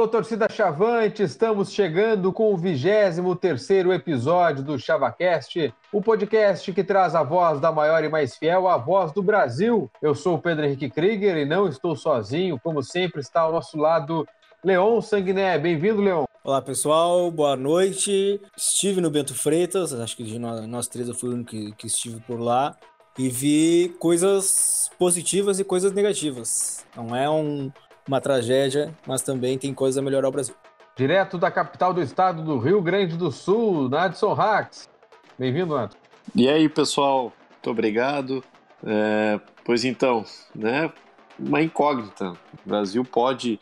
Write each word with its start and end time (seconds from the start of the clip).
Alô, 0.00 0.08
torcida 0.08 0.48
Chavante, 0.50 1.22
estamos 1.22 1.72
chegando 1.72 2.32
com 2.32 2.54
o 2.54 2.56
23º 2.56 3.92
episódio 3.92 4.64
do 4.64 4.78
ChavaCast, 4.78 5.74
o 5.92 6.00
podcast 6.00 6.72
que 6.72 6.82
traz 6.82 7.14
a 7.14 7.22
voz 7.22 7.60
da 7.60 7.70
maior 7.70 8.02
e 8.02 8.08
mais 8.08 8.34
fiel, 8.34 8.66
a 8.66 8.78
voz 8.78 9.12
do 9.12 9.22
Brasil. 9.22 9.90
Eu 10.00 10.14
sou 10.14 10.36
o 10.36 10.38
Pedro 10.40 10.64
Henrique 10.64 10.88
Krieger 10.88 11.36
e 11.36 11.44
não 11.44 11.68
estou 11.68 11.94
sozinho, 11.94 12.58
como 12.58 12.82
sempre 12.82 13.20
está 13.20 13.42
ao 13.42 13.52
nosso 13.52 13.76
lado 13.76 14.26
Leon 14.64 15.02
Sanguiné. 15.02 15.58
Bem-vindo, 15.58 16.00
Leon. 16.00 16.24
Olá, 16.42 16.62
pessoal, 16.62 17.30
boa 17.30 17.54
noite. 17.54 18.40
Estive 18.56 19.02
no 19.02 19.10
Bento 19.10 19.34
Freitas, 19.34 19.92
acho 19.92 20.16
que 20.16 20.24
de 20.24 20.38
nós, 20.38 20.66
nós 20.66 20.88
três 20.88 21.08
eu 21.08 21.14
fui 21.14 21.28
o 21.28 21.34
único 21.34 21.50
que, 21.50 21.72
que 21.72 21.88
estive 21.88 22.20
por 22.20 22.40
lá 22.40 22.74
e 23.18 23.28
vi 23.28 23.94
coisas 23.98 24.90
positivas 24.98 25.60
e 25.60 25.64
coisas 25.64 25.92
negativas. 25.92 26.86
Não 26.96 27.14
é 27.14 27.28
um 27.28 27.70
uma 28.10 28.20
tragédia, 28.20 28.92
mas 29.06 29.22
também 29.22 29.56
tem 29.56 29.72
coisas 29.72 29.96
a 29.96 30.02
melhorar 30.02 30.28
o 30.28 30.32
Brasil. 30.32 30.54
Direto 30.96 31.38
da 31.38 31.48
capital 31.48 31.94
do 31.94 32.02
estado 32.02 32.42
do 32.42 32.58
Rio 32.58 32.82
Grande 32.82 33.16
do 33.16 33.30
Sul, 33.30 33.88
Nadson 33.88 34.32
Hax. 34.32 34.90
Bem-vindo, 35.38 35.76
Nadson. 35.76 35.96
E 36.34 36.48
aí, 36.48 36.68
pessoal, 36.68 37.32
muito 37.50 37.70
obrigado. 37.70 38.42
É, 38.84 39.38
pois 39.64 39.84
então, 39.84 40.24
né, 40.52 40.92
uma 41.38 41.62
incógnita. 41.62 42.32
O 42.32 42.68
Brasil 42.68 43.04
pode, 43.04 43.60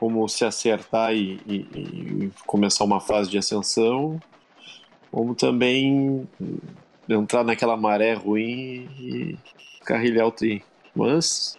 como 0.00 0.26
se 0.26 0.46
acertar 0.46 1.12
e, 1.12 1.38
e, 1.46 1.56
e 1.56 2.32
começar 2.46 2.82
uma 2.82 2.98
fase 2.98 3.28
de 3.28 3.36
ascensão, 3.36 4.18
como 5.12 5.34
também 5.34 6.26
entrar 7.06 7.44
naquela 7.44 7.76
maré 7.76 8.14
ruim 8.14 8.88
e 8.98 9.38
carrilhar 9.84 10.28
o 10.28 10.32
tri. 10.32 10.64
Mas 10.94 11.58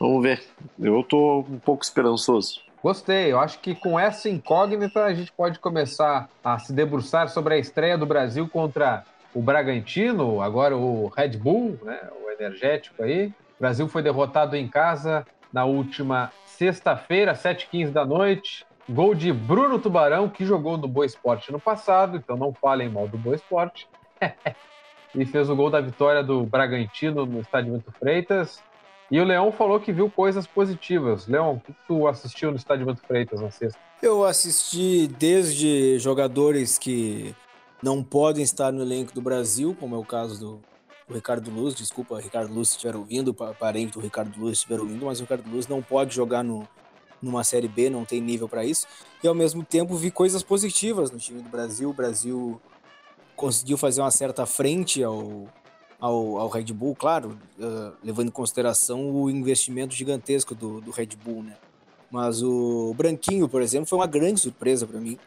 Vamos 0.00 0.22
ver. 0.22 0.42
Eu 0.78 1.02
tô 1.02 1.40
um 1.40 1.58
pouco 1.58 1.84
esperançoso. 1.84 2.62
Gostei. 2.82 3.30
Eu 3.30 3.38
acho 3.38 3.58
que 3.58 3.74
com 3.74 4.00
essa 4.00 4.30
incógnita 4.30 5.04
a 5.04 5.12
gente 5.12 5.30
pode 5.30 5.58
começar 5.58 6.30
a 6.42 6.58
se 6.58 6.72
debruçar 6.72 7.28
sobre 7.28 7.54
a 7.54 7.58
estreia 7.58 7.98
do 7.98 8.06
Brasil 8.06 8.48
contra 8.48 9.04
o 9.34 9.42
Bragantino, 9.42 10.40
agora 10.40 10.76
o 10.76 11.08
Red 11.08 11.36
Bull, 11.36 11.78
né, 11.82 12.00
o 12.24 12.30
energético 12.30 13.02
aí. 13.02 13.26
O 13.26 13.60
Brasil 13.60 13.86
foi 13.86 14.02
derrotado 14.02 14.56
em 14.56 14.66
casa 14.66 15.26
na 15.52 15.66
última 15.66 16.32
sexta-feira, 16.46 17.34
7h15 17.34 17.90
da 17.90 18.04
noite. 18.04 18.64
Gol 18.88 19.14
de 19.14 19.32
Bruno 19.32 19.78
Tubarão, 19.78 20.28
que 20.28 20.44
jogou 20.44 20.76
no 20.78 20.88
Boa 20.88 21.06
Esporte 21.06 21.52
no 21.52 21.60
passado, 21.60 22.16
então 22.16 22.36
não 22.36 22.52
falem 22.52 22.88
mal 22.88 23.06
do 23.06 23.18
Boa 23.18 23.36
Esporte. 23.36 23.86
e 25.14 25.26
fez 25.26 25.50
o 25.50 25.54
gol 25.54 25.70
da 25.70 25.80
vitória 25.80 26.24
do 26.24 26.44
Bragantino 26.44 27.26
no 27.26 27.40
Estádio 27.40 27.72
Muito 27.72 27.92
Freitas. 27.92 28.62
E 29.10 29.20
o 29.20 29.24
Leão 29.24 29.50
falou 29.50 29.80
que 29.80 29.92
viu 29.92 30.08
coisas 30.08 30.46
positivas. 30.46 31.26
Leão, 31.26 31.54
o 31.54 31.60
que 31.60 31.74
tu 31.86 32.06
assistiu 32.06 32.50
no 32.50 32.56
Estádio 32.56 32.86
Bento 32.86 33.02
Freitas 33.02 33.40
na 33.40 33.50
sexta? 33.50 33.78
Eu 34.00 34.24
assisti 34.24 35.08
desde 35.18 35.98
jogadores 35.98 36.78
que 36.78 37.34
não 37.82 38.04
podem 38.04 38.42
estar 38.42 38.72
no 38.72 38.82
elenco 38.82 39.12
do 39.12 39.20
Brasil, 39.20 39.76
como 39.78 39.96
é 39.96 39.98
o 39.98 40.04
caso 40.04 40.38
do, 40.38 40.60
do 41.08 41.14
Ricardo 41.14 41.50
Luz. 41.50 41.74
Desculpa, 41.74 42.20
Ricardo 42.20 42.54
Luz, 42.54 42.68
se 42.68 42.76
estiver 42.76 42.94
ouvindo, 42.94 43.34
parente 43.34 43.94
do 43.94 44.00
Ricardo 44.00 44.38
Luz 44.38 44.58
estiver 44.58 44.78
ouvindo, 44.78 45.06
mas 45.06 45.18
o 45.18 45.22
Ricardo 45.22 45.50
Luz 45.50 45.66
não 45.66 45.82
pode 45.82 46.14
jogar 46.14 46.44
no, 46.44 46.66
numa 47.20 47.42
Série 47.42 47.68
B, 47.68 47.90
não 47.90 48.04
tem 48.04 48.20
nível 48.20 48.48
para 48.48 48.64
isso. 48.64 48.86
E 49.24 49.26
ao 49.26 49.34
mesmo 49.34 49.64
tempo 49.64 49.96
vi 49.96 50.12
coisas 50.12 50.42
positivas 50.42 51.10
no 51.10 51.18
time 51.18 51.42
do 51.42 51.48
Brasil. 51.48 51.90
O 51.90 51.94
Brasil 51.94 52.60
conseguiu 53.34 53.76
fazer 53.76 54.02
uma 54.02 54.10
certa 54.10 54.46
frente 54.46 55.02
ao, 55.02 55.48
ao, 56.00 56.38
ao 56.38 56.48
Red 56.48 56.72
Bull, 56.72 56.96
claro, 56.96 57.38
uh, 57.58 57.92
levando 58.02 58.28
em 58.28 58.32
consideração 58.32 59.10
o 59.10 59.30
investimento 59.30 59.94
gigantesco 59.94 60.54
do, 60.54 60.80
do 60.80 60.90
Red 60.90 61.10
Bull, 61.22 61.42
né? 61.42 61.56
Mas 62.10 62.42
o 62.42 62.92
Branquinho, 62.96 63.48
por 63.48 63.62
exemplo, 63.62 63.86
foi 63.86 63.98
uma 63.98 64.06
grande 64.06 64.40
surpresa 64.40 64.86
para 64.86 64.98
mim. 64.98 65.18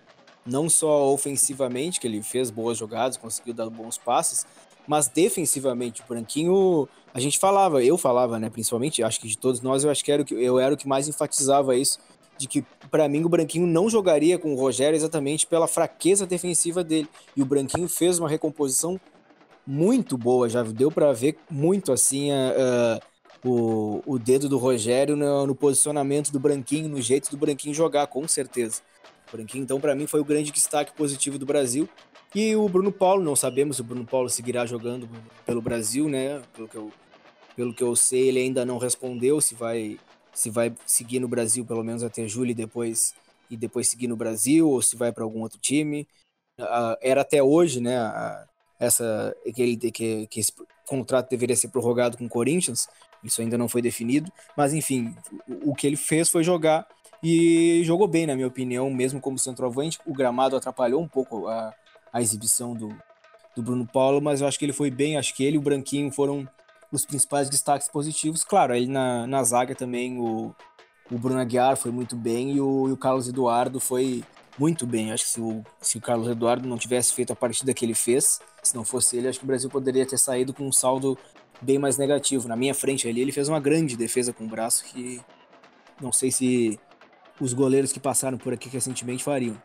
Não 0.46 0.70
só 0.70 1.14
ofensivamente, 1.14 2.00
que 2.00 2.08
ele 2.08 2.22
fez 2.22 2.52
boas 2.52 2.78
jogadas, 2.78 3.16
conseguiu 3.16 3.54
dar 3.54 3.70
bons 3.70 3.98
passes, 3.98 4.46
mas 4.86 5.08
defensivamente, 5.08 6.02
o 6.02 6.06
Branquinho, 6.06 6.90
a 7.14 7.20
gente 7.20 7.40
falava, 7.40 7.82
eu 7.82 7.98
falava, 7.98 8.38
né, 8.38 8.50
principalmente, 8.50 9.02
acho 9.02 9.22
que 9.22 9.30
de 9.30 9.38
todos 9.38 9.62
nós, 9.62 9.86
eu 9.86 9.92
acho 9.92 10.04
que 10.04 10.12
era 10.12 10.22
o 10.22 10.26
que 10.26 10.34
eu 10.34 10.60
era 10.60 10.74
o 10.74 10.78
que 10.78 10.88
mais 10.88 11.08
enfatizava 11.08 11.78
isso, 11.78 12.00
de 12.38 12.48
que 12.48 12.66
para 12.92 13.08
mim 13.08 13.24
o 13.24 13.30
Branquinho 13.30 13.66
não 13.66 13.90
jogaria 13.90 14.38
com 14.38 14.54
o 14.54 14.58
Rogério 14.58 14.98
exatamente 14.98 15.48
pela 15.48 15.68
fraqueza 15.68 16.26
defensiva 16.26 16.84
dele. 16.84 17.08
E 17.38 17.42
o 17.42 17.46
Branquinho 17.46 17.88
fez 17.88 18.20
uma 18.20 18.28
recomposição 18.28 19.00
muito 19.66 20.18
boa, 20.18 20.50
já 20.50 20.62
deu 20.64 20.92
para 20.92 21.12
ver 21.14 21.38
muito 21.50 21.92
assim 21.92 22.32
uh, 22.32 23.00
o, 23.44 24.02
o 24.06 24.20
dedo 24.20 24.48
do 24.48 24.58
Rogério 24.58 25.16
no, 25.16 25.48
no, 25.48 25.56
posicionamento 25.56 26.32
do 26.32 26.40
Branquinho, 26.40 26.90
no 26.90 27.02
jeito 27.02 27.30
do 27.30 27.38
Branquinho 27.38 27.74
jogar, 27.74 28.08
com 28.08 28.28
certeza. 28.28 28.82
O 29.28 29.36
Branquinho, 29.36 29.64
então, 29.64 29.80
para 29.80 29.96
mim, 29.96 30.08
foi 30.08 30.20
o 30.20 30.26
grande 30.26 30.52
destaque 30.52 30.94
positivo 30.94 31.38
do 31.38 31.46
Brasil. 31.46 31.88
E 32.36 32.56
o 32.56 32.68
Bruno 32.68 32.92
Paulo, 32.92 33.24
não 33.24 33.36
sabemos 33.36 33.76
se 33.76 33.82
o 33.82 33.86
Bruno 33.86 34.06
Paulo 34.06 34.30
seguirá 34.30 34.66
jogando 34.66 35.08
pelo 35.46 35.62
Brasil, 35.62 36.10
né? 36.10 36.42
Pelo 36.56 36.68
que 36.68 36.76
eu, 36.76 36.92
pelo 37.56 37.74
que 37.74 37.84
eu 37.84 37.96
sei, 37.96 38.30
ele 38.30 38.40
ainda 38.40 38.66
não 38.66 38.78
respondeu 38.78 39.40
se 39.40 39.54
vai, 39.54 40.00
se 40.34 40.50
vai 40.50 40.74
seguir 40.86 41.20
no 41.20 41.28
Brasil 41.28 41.66
pelo 41.66 41.84
menos 41.84 42.04
até 42.04 42.28
julho 42.28 42.52
e 42.52 42.56
depois, 42.56 43.14
e 43.50 43.58
depois 43.58 43.90
seguir 43.90 44.08
no 44.08 44.16
Brasil, 44.16 44.68
ou 44.68 44.82
se 44.82 44.96
vai 44.96 45.12
para 45.12 45.24
algum 45.24 45.42
outro 45.42 45.60
time. 45.60 46.08
Era 47.02 47.22
até 47.22 47.44
hoje, 47.44 47.80
né? 47.80 47.98
Essa 48.84 49.36
que, 49.54 49.62
ele, 49.62 49.78
que, 49.78 50.28
que 50.28 50.40
esse 50.40 50.52
contrato 50.88 51.30
deveria 51.30 51.56
ser 51.56 51.70
prorrogado 51.70 52.18
com 52.18 52.26
o 52.26 52.30
Corinthians, 52.30 52.88
isso 53.24 53.42
ainda 53.42 53.58
não 53.58 53.70
foi 53.70 53.82
definido, 53.82 54.32
mas 54.56 54.74
enfim, 54.74 55.16
o, 55.48 55.72
o 55.72 55.76
que 55.76 55.88
ele 55.88 55.96
fez 55.96 56.30
foi 56.30 56.44
jogar 56.44 56.86
e 57.24 57.82
jogou 57.86 58.08
bem, 58.08 58.28
na 58.28 58.36
minha 58.36 58.48
opinião, 58.48 58.90
mesmo 58.90 59.22
como 59.22 59.40
centroavante. 59.40 59.98
O 60.06 60.14
gramado 60.14 60.58
atrapalhou 60.58 61.02
um 61.02 61.08
pouco 61.08 61.48
a, 61.48 61.74
a 62.12 62.22
exibição 62.22 62.76
do, 62.76 62.94
do 63.56 63.64
Bruno 63.64 63.88
Paulo, 63.88 64.22
mas 64.22 64.42
eu 64.42 64.48
acho 64.48 64.60
que 64.60 64.66
ele 64.66 64.74
foi 64.74 64.92
bem, 64.92 65.18
acho 65.18 65.34
que 65.34 65.44
ele 65.44 65.56
e 65.56 65.60
o 65.60 65.62
Branquinho 65.62 66.12
foram 66.12 66.48
os 66.92 67.06
principais 67.06 67.50
destaques 67.50 67.88
positivos. 67.88 68.44
Claro, 68.44 68.74
aí 68.74 68.88
na, 68.88 69.26
na 69.26 69.42
zaga 69.42 69.74
também 69.74 70.20
o, 70.20 70.54
o 71.10 71.18
Bruno 71.18 71.40
Aguiar 71.40 71.78
foi 71.78 71.92
muito 71.92 72.16
bem 72.18 72.52
e 72.52 72.62
o, 72.62 72.90
e 72.90 72.92
o 72.92 72.98
Carlos 72.98 73.30
Eduardo 73.30 73.80
foi 73.80 74.22
muito 74.58 74.86
bem. 74.86 75.12
Acho 75.12 75.26
que 75.26 75.32
se 75.32 75.42
o, 75.42 75.64
se 75.82 75.98
o 75.98 76.02
Carlos 76.02 76.28
Eduardo 76.28 76.68
não 76.68 76.78
tivesse 76.78 77.14
feito 77.14 77.34
a 77.34 77.36
partida 77.36 77.74
que 77.74 77.86
ele 77.86 77.96
fez, 77.96 78.40
se 78.62 78.76
não 78.76 78.84
fosse 78.84 79.18
ele, 79.18 79.28
acho 79.28 79.40
que 79.40 79.46
o 79.46 79.48
Brasil 79.48 79.70
poderia 79.70 80.06
ter 80.06 80.18
saído 80.18 80.54
com 80.54 80.68
um 80.68 80.72
saldo 80.72 81.18
bem 81.62 81.80
mais 81.80 81.98
negativo. 81.98 82.48
Na 82.48 82.56
minha 82.56 82.74
frente 82.74 83.08
ali, 83.08 83.22
ele 83.22 83.32
fez 83.32 83.48
uma 83.50 83.60
grande 83.60 83.96
defesa 83.96 84.34
com 84.34 84.46
o 84.46 84.48
braço 84.48 84.84
que 84.86 85.22
não 86.02 86.12
sei 86.12 86.32
se 86.32 86.80
os 87.40 87.54
goleiros 87.54 87.92
que 87.92 88.00
passaram 88.00 88.38
por 88.38 88.54
aqui 88.54 88.70
recentemente 88.70 89.24
fariam. 89.24 89.56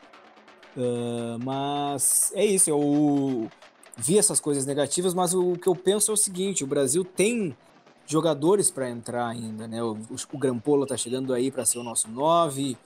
Uh, 0.77 1.38
mas 1.43 2.32
é 2.34 2.44
isso, 2.44 2.71
eu 2.71 3.50
vi 3.97 4.19
essas 4.19 4.38
coisas 4.38 4.65
negativas, 4.65 5.12
mas 5.12 5.34
o 5.34 5.54
que 5.54 5.69
eu 5.69 5.75
penso 5.75 6.10
é 6.10 6.15
o 6.15 6.16
seguinte: 6.16 6.62
o 6.62 6.66
Brasil 6.66 7.04
tem 7.04 7.56
jogadores 8.06 8.71
para 8.71 8.88
entrar 8.88 9.27
ainda, 9.27 9.66
né? 9.66 9.82
O, 9.82 9.98
o 10.32 10.38
Grampola 10.38 10.87
tá 10.87 10.97
chegando 10.97 11.34
aí 11.34 11.50
para 11.50 11.66
ser 11.66 11.78
o 11.78 11.82
nosso 11.82 12.09
9, 12.09 12.77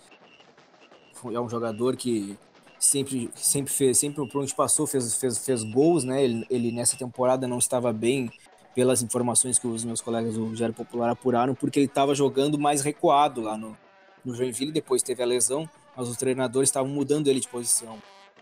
é 1.31 1.41
um 1.41 1.49
jogador 1.49 1.97
que 1.97 2.37
sempre, 2.79 3.31
sempre 3.35 3.73
fez, 3.73 3.99
sempre 3.99 4.27
por 4.27 4.43
onde 4.43 4.55
passou 4.55 4.87
fez, 4.87 5.15
fez, 5.15 5.39
fez 5.39 5.63
gols, 5.63 6.05
né? 6.05 6.23
Ele, 6.25 6.47
ele 6.51 6.73
nessa 6.73 6.97
temporada 6.97 7.47
não 7.47 7.59
estava 7.59 7.93
bem 7.93 8.31
pelas 8.75 9.03
informações 9.03 9.59
que 9.59 9.67
os 9.67 9.85
meus 9.85 10.01
colegas 10.01 10.35
do 10.35 10.55
Diário 10.55 10.75
Popular 10.75 11.11
apuraram, 11.11 11.55
porque 11.55 11.79
ele 11.79 11.87
estava 11.87 12.15
jogando 12.15 12.59
mais 12.59 12.83
recuado 12.83 13.41
lá 13.41 13.57
no, 13.57 13.77
no 14.25 14.35
Joinville, 14.35 14.73
depois 14.73 15.03
teve 15.03 15.23
a 15.23 15.27
lesão, 15.27 15.69
mas 15.97 16.09
os 16.09 16.17
treinadores 16.17 16.69
estavam 16.69 16.91
mudando 16.91 17.29
ele 17.29 17.41
de 17.41 17.49
posição. 17.49 17.99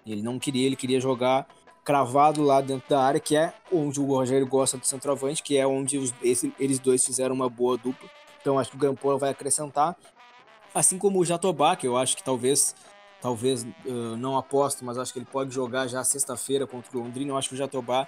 Ele 0.06 0.23
não 0.23 0.38
queria, 0.38 0.67
ele 0.67 0.77
queria 0.77 1.00
jogar 1.00 1.47
cravado 1.85 2.43
lá 2.43 2.61
dentro 2.61 2.88
da 2.88 3.03
área, 3.03 3.21
que 3.21 3.37
é 3.37 3.53
onde 3.73 4.00
o 4.00 4.06
Rogério 4.06 4.47
gosta 4.47 4.79
do 4.79 4.87
centroavante, 4.87 5.43
que 5.43 5.56
é 5.56 5.67
onde 5.67 5.99
os, 5.99 6.15
esse, 6.23 6.53
eles 6.59 6.79
dois 6.79 7.05
fizeram 7.05 7.35
uma 7.35 7.49
boa 7.49 7.77
dupla. 7.77 8.09
Então 8.41 8.59
acho 8.59 8.71
que 8.71 8.77
o 8.77 8.81
Grampola 8.81 9.19
vai 9.19 9.31
acrescentar. 9.31 9.97
Assim 10.75 10.99
como 10.99 11.19
o 11.19 11.25
Jatobá, 11.25 11.75
que 11.76 11.87
eu 11.87 11.96
acho 11.96 12.17
que 12.17 12.22
talvez, 12.22 12.75
talvez 13.20 13.64
uh, 13.84 14.17
não 14.17 14.37
aposto, 14.37 14.84
mas 14.84 14.99
acho 14.99 15.12
que 15.12 15.19
ele 15.19 15.26
pode 15.26 15.52
jogar 15.52 15.87
já 15.88 16.02
sexta-feira 16.05 16.67
contra 16.67 16.96
o 16.96 17.02
Londrina. 17.02 17.32
Eu 17.32 17.37
acho 17.37 17.49
que 17.49 17.55
o 17.55 17.58
Jatobá 17.58 18.06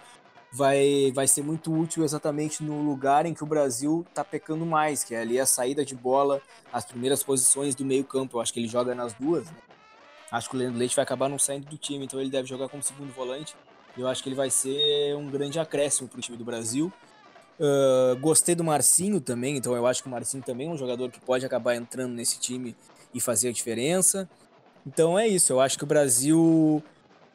vai, 0.53 1.11
vai 1.15 1.27
ser 1.27 1.43
muito 1.43 1.73
útil 1.73 2.05
exatamente 2.05 2.63
no 2.63 2.83
lugar 2.83 3.25
em 3.27 3.35
que 3.35 3.43
o 3.43 3.47
Brasil 3.47 4.05
está 4.09 4.23
pecando 4.23 4.67
mais, 4.67 5.03
que 5.03 5.15
é 5.15 5.21
ali 5.21 5.41
a 5.41 5.47
saída 5.47 5.85
de 5.85 5.95
bola, 5.95 6.41
as 6.73 6.85
primeiras 6.85 7.23
posições 7.23 7.75
do 7.75 7.85
meio-campo. 7.85 8.37
Eu 8.37 8.41
acho 8.43 8.53
que 8.53 8.61
ele 8.61 8.69
joga 8.69 8.95
nas 8.95 9.15
duas. 9.15 9.47
Né? 9.47 9.57
Acho 10.31 10.49
que 10.51 10.57
o 10.57 10.59
Leandro 10.59 10.79
Leite 10.79 10.95
vai 10.95 11.03
acabar 11.03 11.29
não 11.29 11.39
saindo 11.39 11.67
do 11.67 11.77
time, 11.77 12.05
então 12.05 12.21
ele 12.21 12.31
deve 12.31 12.47
jogar 12.47 12.69
como 12.69 12.83
segundo 12.83 13.13
volante. 13.13 13.57
Eu 13.97 14.09
acho 14.09 14.23
que 14.23 14.29
ele 14.29 14.37
vai 14.37 14.51
ser 14.51 15.15
um 15.17 15.29
grande 15.29 15.59
acréscimo 15.59 16.09
para 16.09 16.19
o 16.19 16.23
time 16.23 16.39
do 16.39 16.45
Brasil. 16.45 16.93
Uh, 17.59 18.17
gostei 18.21 18.55
do 18.55 18.65
Marcinho 18.65 19.21
também, 19.21 19.57
então 19.57 19.75
eu 19.77 19.87
acho 19.87 20.03
que 20.03 20.09
o 20.09 20.11
Marcinho 20.11 20.43
também 20.43 20.69
é 20.69 20.71
um 20.71 20.77
jogador 20.77 21.11
que 21.11 21.21
pode 21.21 21.45
acabar 21.47 21.77
entrando 21.77 22.13
nesse 22.13 22.41
time 22.41 22.75
e 23.15 23.21
fazer 23.21 23.49
a 23.49 23.53
diferença. 23.53 24.29
Então 24.87 25.19
é 25.19 25.29
isso, 25.29 25.53
eu 25.53 25.61
acho 25.61 25.79
que 25.79 25.85
o 25.85 25.87
Brasil 25.87 26.83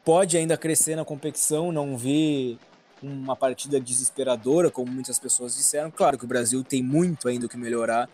pode 0.04 0.36
ainda 0.36 0.56
crescer 0.56 0.96
na 0.96 1.04
competição, 1.04 1.72
não 1.72 1.96
vi 1.96 2.58
uma 3.02 3.36
partida 3.36 3.80
desesperadora, 3.80 4.70
como 4.70 4.90
muitas 4.90 5.18
pessoas 5.18 5.54
disseram. 5.54 5.90
Claro 5.90 6.18
que 6.18 6.24
o 6.24 6.28
Brasil 6.28 6.62
tem 6.64 6.82
muito 6.82 7.28
ainda 7.28 7.46
o 7.46 7.48
que 7.48 7.56
melhorar, 7.56 8.08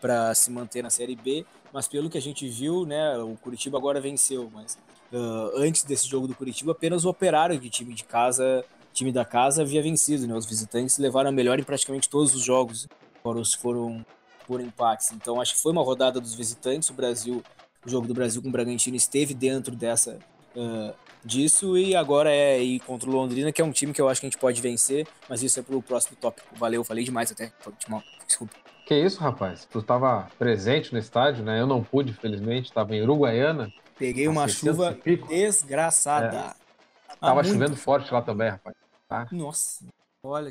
para 0.00 0.34
se 0.34 0.50
manter 0.50 0.82
na 0.82 0.90
Série 0.90 1.14
B, 1.14 1.44
mas 1.72 1.86
pelo 1.86 2.08
que 2.08 2.18
a 2.18 2.22
gente 2.22 2.48
viu, 2.48 2.86
né, 2.86 3.18
o 3.18 3.36
Curitiba 3.36 3.78
agora 3.78 4.00
venceu, 4.00 4.50
mas 4.52 4.78
uh, 5.12 5.56
antes 5.56 5.84
desse 5.84 6.08
jogo 6.08 6.26
do 6.26 6.34
Curitiba, 6.34 6.72
apenas 6.72 7.04
o 7.04 7.10
Operário 7.10 7.58
de 7.58 7.68
time 7.68 7.94
de 7.94 8.04
casa, 8.04 8.64
time 8.92 9.12
da 9.12 9.24
casa 9.24 9.62
havia 9.62 9.82
vencido, 9.82 10.26
né? 10.26 10.34
Os 10.34 10.46
visitantes 10.46 10.98
levaram 10.98 11.30
a 11.30 11.32
melhor 11.32 11.58
em 11.58 11.62
praticamente 11.62 12.08
todos 12.08 12.34
os 12.34 12.42
jogos, 12.42 12.88
foram, 13.22 13.44
foram 13.44 14.06
por 14.46 14.60
empates. 14.60 15.12
Então 15.12 15.40
acho 15.40 15.54
que 15.54 15.62
foi 15.62 15.72
uma 15.72 15.82
rodada 15.82 16.20
dos 16.20 16.34
visitantes, 16.34 16.90
o 16.90 16.94
Brasil, 16.94 17.42
o 17.84 17.88
jogo 17.88 18.06
do 18.06 18.14
Brasil 18.14 18.42
com 18.42 18.48
o 18.48 18.52
Bragantino 18.52 18.96
esteve 18.96 19.34
dentro 19.34 19.74
dessa 19.74 20.18
uh, 20.56 20.94
disso 21.24 21.76
e 21.76 21.94
agora 21.94 22.30
é 22.30 22.62
ir 22.62 22.80
contra 22.80 23.08
o 23.08 23.12
Londrina, 23.12 23.52
que 23.52 23.62
é 23.62 23.64
um 23.64 23.72
time 23.72 23.92
que 23.92 24.00
eu 24.00 24.08
acho 24.08 24.20
que 24.20 24.26
a 24.26 24.30
gente 24.30 24.38
pode 24.38 24.60
vencer, 24.60 25.06
mas 25.28 25.42
isso 25.42 25.60
é 25.60 25.62
pro 25.62 25.80
próximo 25.82 26.16
tópico. 26.20 26.48
Valeu, 26.56 26.82
falei 26.84 27.04
demais 27.04 27.30
até. 27.30 27.52
Desculpa. 28.26 28.54
Que 28.86 28.94
isso, 28.96 29.20
rapaz? 29.20 29.68
Tu 29.70 29.78
estava 29.78 30.28
presente 30.36 30.92
no 30.92 30.98
estádio, 30.98 31.44
né? 31.44 31.60
Eu 31.60 31.66
não 31.66 31.82
pude, 31.82 32.12
felizmente, 32.12 32.68
estava 32.68 32.94
em 32.94 33.02
Uruguaiana. 33.02 33.72
Peguei 33.96 34.26
uma 34.26 34.48
chuva 34.48 34.98
desgraçada. 35.28 36.56
É. 36.56 36.59
Tava 37.20 37.34
muito... 37.34 37.48
chovendo 37.48 37.76
forte 37.76 38.12
lá 38.12 38.22
também, 38.22 38.50
rapaz. 38.50 38.76
Tá? 39.08 39.28
Nossa, 39.32 39.84
olha, 40.22 40.50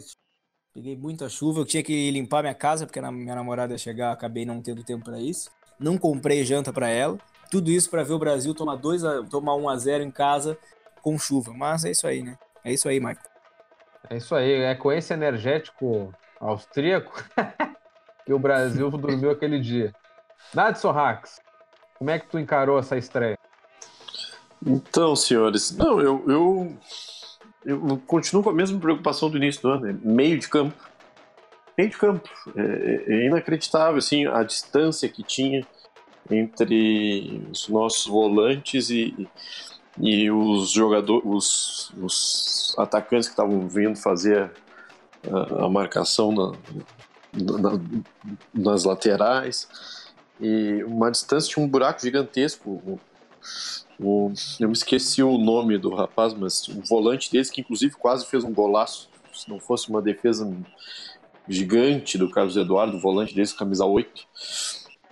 peguei 0.73 0.95
muita 0.95 1.27
chuva. 1.29 1.61
Eu 1.61 1.65
tinha 1.65 1.83
que 1.83 2.11
limpar 2.11 2.41
minha 2.41 2.53
casa 2.53 2.85
porque 2.85 3.01
minha 3.01 3.35
namorada 3.35 3.73
ia 3.73 3.77
chegar, 3.77 4.11
acabei 4.11 4.45
não 4.45 4.61
tendo 4.61 4.83
tempo 4.83 5.05
para 5.05 5.19
isso. 5.19 5.49
Não 5.79 5.97
comprei 5.97 6.43
janta 6.43 6.71
para 6.71 6.89
ela. 6.89 7.17
Tudo 7.49 7.71
isso 7.71 7.89
para 7.89 8.03
ver 8.03 8.13
o 8.13 8.19
Brasil 8.19 8.53
tomar 8.53 8.75
2 8.75 9.03
a, 9.03 9.23
tomar 9.23 9.55
1 9.55 9.69
a 9.69 9.77
0 9.77 10.03
em 10.03 10.11
casa 10.11 10.57
com 11.01 11.17
chuva. 11.17 11.53
Mas 11.53 11.85
é 11.85 11.91
isso 11.91 12.05
aí, 12.05 12.21
né? 12.21 12.37
É 12.63 12.71
isso 12.71 12.87
aí, 12.87 12.99
Michael. 12.99 13.17
É 14.09 14.17
isso 14.17 14.35
aí. 14.35 14.51
É 14.51 14.75
com 14.75 14.91
esse 14.91 15.13
energético 15.13 16.13
austríaco 16.39 17.11
que 18.25 18.33
o 18.33 18.39
Brasil 18.39 18.89
dormiu 18.91 19.31
aquele 19.31 19.59
dia. 19.59 19.93
Nadson 20.53 20.91
Rax, 20.91 21.41
como 21.97 22.09
é 22.09 22.19
que 22.19 22.27
tu 22.27 22.37
encarou 22.37 22.77
essa 22.77 22.97
estreia? 22.97 23.37
Então, 24.65 25.15
senhores, 25.15 25.71
não, 25.71 25.99
eu, 26.01 26.23
eu, 26.27 26.77
eu 27.65 28.01
continuo 28.05 28.43
com 28.43 28.49
a 28.49 28.53
mesma 28.53 28.79
preocupação 28.79 29.29
do 29.29 29.37
início 29.37 29.61
do 29.61 29.69
ano, 29.69 29.85
né? 29.85 29.99
meio 30.03 30.37
de 30.37 30.47
campo. 30.47 30.75
Meio 31.77 31.89
de 31.89 31.97
campo. 31.97 32.29
É, 32.55 33.03
é 33.07 33.25
inacreditável, 33.25 33.97
assim, 33.97 34.25
a 34.25 34.43
distância 34.43 35.07
que 35.07 35.23
tinha 35.23 35.65
entre 36.29 37.41
os 37.51 37.67
nossos 37.69 38.05
volantes 38.05 38.89
e, 38.89 39.27
e 39.97 40.29
os 40.29 40.71
jogadores, 40.71 41.23
os, 41.25 41.93
os 42.01 42.75
atacantes 42.77 43.27
que 43.27 43.33
estavam 43.33 43.67
vindo 43.67 43.95
fazer 43.97 44.51
a, 45.31 45.65
a 45.65 45.69
marcação 45.69 46.31
na, 46.31 46.51
na, 47.33 47.79
nas 48.53 48.83
laterais 48.83 49.67
e 50.39 50.83
uma 50.83 51.11
distância 51.11 51.49
tinha 51.49 51.65
um 51.65 51.69
buraco 51.69 52.01
gigantesco. 52.01 52.99
Eu 53.99 54.67
me 54.67 54.73
esqueci 54.73 55.21
o 55.21 55.37
nome 55.37 55.77
do 55.77 55.93
rapaz, 55.93 56.33
mas 56.33 56.67
o 56.69 56.81
volante 56.81 57.31
desse 57.31 57.51
que 57.51 57.61
inclusive 57.61 57.95
quase 57.95 58.25
fez 58.25 58.43
um 58.43 58.53
golaço, 58.53 59.09
se 59.33 59.49
não 59.49 59.59
fosse 59.59 59.89
uma 59.89 60.01
defesa 60.01 60.49
gigante 61.47 62.17
do 62.17 62.29
Carlos 62.29 62.55
Eduardo, 62.55 62.99
volante 62.99 63.35
desse, 63.35 63.55
camisa 63.55 63.85
8 63.85 64.27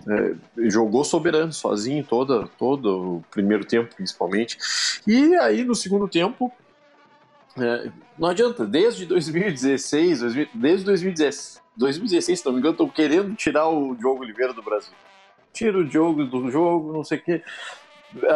é, 0.06 0.68
jogou 0.70 1.04
soberano, 1.04 1.52
sozinho, 1.52 2.04
toda, 2.04 2.46
todo 2.58 3.16
o 3.16 3.24
primeiro 3.30 3.64
tempo, 3.64 3.94
principalmente. 3.94 4.56
E 5.06 5.34
aí, 5.36 5.64
no 5.64 5.74
segundo 5.74 6.08
tempo, 6.08 6.52
é, 7.58 7.90
não 8.18 8.28
adianta, 8.28 8.64
desde 8.64 9.04
2016, 9.06 10.20
desde 10.54 10.84
2016, 10.84 11.62
2016, 11.76 12.38
se 12.38 12.46
não 12.46 12.52
me 12.52 12.58
engano, 12.58 12.72
estão 12.72 12.88
querendo 12.88 13.34
tirar 13.34 13.68
o 13.68 13.94
Diogo 13.94 14.22
Oliveira 14.22 14.52
do 14.52 14.62
Brasil. 14.62 14.92
Tira 15.52 15.78
o 15.78 15.84
Diogo 15.84 16.24
do 16.24 16.50
jogo, 16.50 16.92
não 16.92 17.02
sei 17.02 17.18
o 17.18 17.22
quê. 17.22 17.42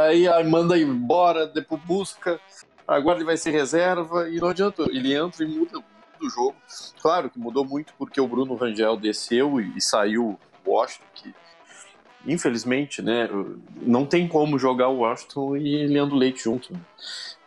Aí, 0.05 0.27
manda 0.45 0.79
embora, 0.79 1.47
depois 1.47 1.81
busca, 1.83 2.41
agora 2.87 3.19
ele 3.19 3.25
vai 3.25 3.37
ser 3.37 3.51
reserva, 3.51 4.29
e 4.29 4.37
não 4.37 4.49
adianta, 4.49 4.83
ele 4.91 5.15
entra 5.15 5.45
e 5.45 5.49
muda, 5.49 5.83
o 6.21 6.31
jogo. 6.31 6.57
Claro 7.01 7.31
que 7.31 7.39
mudou 7.39 7.65
muito 7.65 7.93
porque 7.99 8.21
o 8.21 8.29
Bruno 8.29 8.55
Rangel 8.55 8.97
desceu 8.97 9.61
e, 9.61 9.77
e 9.77 9.81
saiu 9.81 10.39
o 10.65 10.71
Washington, 10.71 11.05
que 11.15 11.35
infelizmente, 12.27 13.03
né, 13.03 13.29
não 13.81 14.07
tem 14.07 14.29
como 14.29 14.59
jogar 14.59 14.89
o 14.89 14.99
Washington 14.99 15.57
e 15.57 15.87
Leandro 15.87 16.17
Leite 16.17 16.45
junto. 16.45 16.73
Né? 16.73 16.81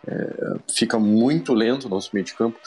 É, 0.08 0.56
fica 0.72 1.00
muito 1.00 1.54
lento 1.54 1.86
o 1.86 1.90
nosso 1.90 2.10
meio 2.14 2.26
de 2.26 2.34
campo. 2.34 2.60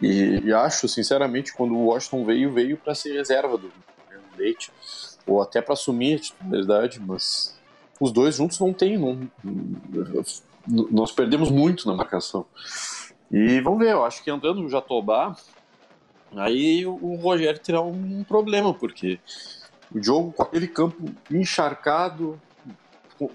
E, 0.00 0.40
e, 0.44 0.52
acho, 0.52 0.88
sinceramente, 0.88 1.52
quando 1.52 1.74
o 1.74 1.86
Washington 1.86 2.24
veio, 2.24 2.52
veio 2.52 2.76
para 2.76 2.94
ser 2.94 3.14
reserva 3.14 3.58
do 3.58 3.70
Leite, 4.38 4.70
ou 5.26 5.42
até 5.42 5.60
para 5.60 5.72
assumir 5.72 6.14
a 6.14 6.18
titularidade, 6.18 7.00
mas 7.00 7.55
os 8.00 8.12
dois 8.12 8.36
juntos 8.36 8.58
não 8.58 8.72
tem. 8.72 8.98
Não, 8.98 9.28
nós 10.66 11.12
perdemos 11.12 11.50
muito 11.50 11.88
na 11.88 11.94
marcação. 11.94 12.44
E 13.30 13.60
vamos 13.60 13.78
ver, 13.78 13.92
eu 13.92 14.04
acho 14.04 14.22
que 14.22 14.30
andando 14.30 14.62
no 14.62 14.68
Jatobá, 14.68 15.36
aí 16.36 16.86
o 16.86 17.16
Rogério 17.16 17.60
terá 17.60 17.80
um 17.80 18.24
problema, 18.24 18.72
porque 18.74 19.18
o 19.94 20.02
jogo 20.02 20.32
com 20.32 20.42
aquele 20.42 20.68
campo 20.68 21.04
encharcado, 21.30 22.40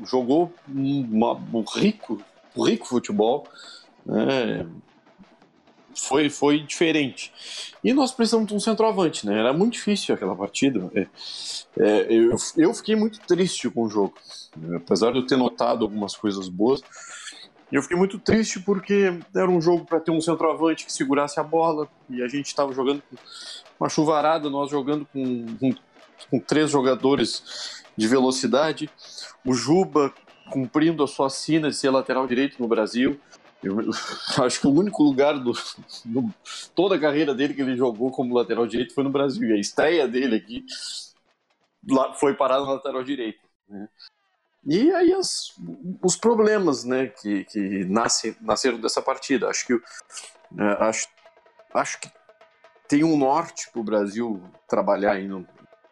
jogou 0.03 0.53
uma, 0.67 1.33
um 1.33 1.63
rico, 1.63 2.21
um 2.55 2.63
rico 2.63 2.85
futebol, 2.85 3.47
né? 4.05 4.67
Foi, 5.95 6.29
foi 6.29 6.59
diferente. 6.59 7.31
E 7.83 7.93
nós 7.93 8.11
precisamos 8.11 8.47
de 8.47 8.55
um 8.55 8.59
centroavante, 8.59 9.25
né? 9.25 9.39
Era 9.39 9.53
muito 9.53 9.73
difícil 9.73 10.13
aquela 10.13 10.35
partida. 10.35 10.89
É, 10.95 11.07
é, 11.79 12.07
eu, 12.09 12.35
eu 12.57 12.73
fiquei 12.73 12.95
muito 12.95 13.19
triste 13.21 13.69
com 13.69 13.83
o 13.83 13.89
jogo, 13.89 14.13
apesar 14.75 15.11
de 15.11 15.19
eu 15.19 15.25
ter 15.25 15.37
notado 15.37 15.83
algumas 15.83 16.15
coisas 16.15 16.47
boas. 16.47 16.81
Eu 17.71 17.81
fiquei 17.81 17.97
muito 17.97 18.19
triste 18.19 18.59
porque 18.59 19.17
era 19.33 19.49
um 19.49 19.61
jogo 19.61 19.85
para 19.85 19.99
ter 19.99 20.11
um 20.11 20.19
centroavante 20.19 20.85
que 20.85 20.91
segurasse 20.91 21.39
a 21.39 21.43
bola 21.43 21.87
e 22.09 22.21
a 22.21 22.27
gente 22.27 22.47
estava 22.47 22.73
jogando 22.73 23.01
com 23.01 23.15
uma 23.79 23.89
chuvarada, 23.89 24.49
nós 24.49 24.69
jogando 24.69 25.07
com, 25.13 25.45
com 25.57 25.73
com 26.29 26.39
três 26.39 26.69
jogadores 26.69 27.83
de 27.95 28.07
velocidade. 28.07 28.89
O 29.45 29.53
Juba 29.53 30.13
cumprindo 30.51 31.03
a 31.03 31.07
sua 31.07 31.29
sina 31.29 31.69
de 31.69 31.75
ser 31.75 31.89
lateral 31.89 32.27
direito 32.27 32.61
no 32.61 32.67
Brasil. 32.67 33.19
Eu, 33.63 33.77
acho 34.43 34.59
que 34.59 34.67
o 34.67 34.73
único 34.73 35.03
lugar 35.03 35.39
do, 35.39 35.53
do, 36.05 36.33
toda 36.75 36.95
a 36.95 36.99
carreira 36.99 37.33
dele 37.33 37.53
que 37.53 37.61
ele 37.61 37.77
jogou 37.77 38.11
como 38.11 38.35
lateral 38.35 38.65
direito 38.67 38.93
foi 38.93 39.03
no 39.03 39.09
Brasil. 39.09 39.49
E 39.49 39.53
a 39.53 39.59
estreia 39.59 40.07
dele 40.07 40.35
aqui 40.35 40.65
lá, 41.89 42.13
foi 42.13 42.33
parar 42.33 42.59
no 42.59 42.73
lateral 42.73 43.03
direito. 43.03 43.39
Né? 43.67 43.87
E 44.65 44.91
aí 44.91 45.13
as, 45.13 45.53
os 46.01 46.15
problemas 46.15 46.83
né, 46.83 47.07
que, 47.07 47.45
que 47.45 47.85
nasce, 47.85 48.35
nasceram 48.41 48.79
dessa 48.79 49.01
partida. 49.01 49.47
Acho 49.47 49.65
que, 49.65 49.73
é, 49.73 50.83
acho, 50.83 51.07
acho 51.73 51.99
que 51.99 52.11
tem 52.87 53.03
um 53.03 53.17
norte 53.17 53.69
para 53.71 53.81
o 53.81 53.83
Brasil 53.83 54.43
trabalhar 54.67 55.13
aí 55.13 55.27
no, 55.27 55.47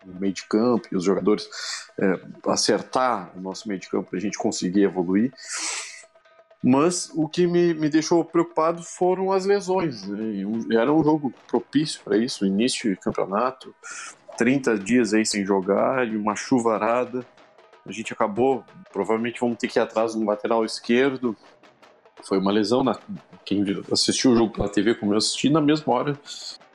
no 0.06 0.20
meio 0.20 0.34
de 0.34 0.44
campo 0.46 0.88
e 0.92 0.96
os 0.96 1.04
jogadores 1.04 1.50
é, 1.98 2.20
acertar 2.48 3.32
o 3.36 3.42
nosso 3.42 3.68
meio 3.68 3.80
de 3.80 3.90
campo 3.90 4.10
para 4.10 4.20
a 4.20 4.22
gente 4.22 4.38
conseguir 4.38 4.84
evoluir. 4.84 5.34
Mas 6.64 7.10
o 7.16 7.28
que 7.28 7.48
me, 7.48 7.74
me 7.74 7.90
deixou 7.90 8.24
preocupado 8.24 8.84
foram 8.84 9.32
as 9.32 9.46
lesões. 9.46 10.08
Né? 10.08 10.44
Era 10.72 10.94
um 10.94 11.04
jogo 11.04 11.34
propício 11.48 12.02
para 12.04 12.18
isso, 12.18 12.46
início 12.46 12.90
de 12.90 13.00
campeonato, 13.00 13.74
30 14.38 14.78
dias 14.78 15.14
aí 15.14 15.26
sem 15.26 15.46
jogar 15.46 16.08
e 16.08 16.18
uma 16.18 16.36
chuvarada. 16.36 17.26
A 17.86 17.92
gente 17.92 18.12
acabou, 18.12 18.64
provavelmente 18.92 19.40
vamos 19.40 19.58
ter 19.58 19.68
que 19.68 19.80
ir 19.80 19.82
atrás 19.82 20.16
no 20.16 20.26
lateral 20.26 20.66
esquerdo. 20.66 21.36
Foi 22.24 22.38
uma 22.38 22.52
lesão, 22.52 22.84
na, 22.84 23.00
quem 23.46 23.64
assistiu 23.92 24.32
o 24.32 24.36
jogo 24.36 24.54
pela 24.54 24.68
TV 24.68 24.96
como 24.96 25.14
eu 25.14 25.18
assisti, 25.18 25.50
na 25.50 25.62
mesma 25.62 25.94
hora 25.94 26.20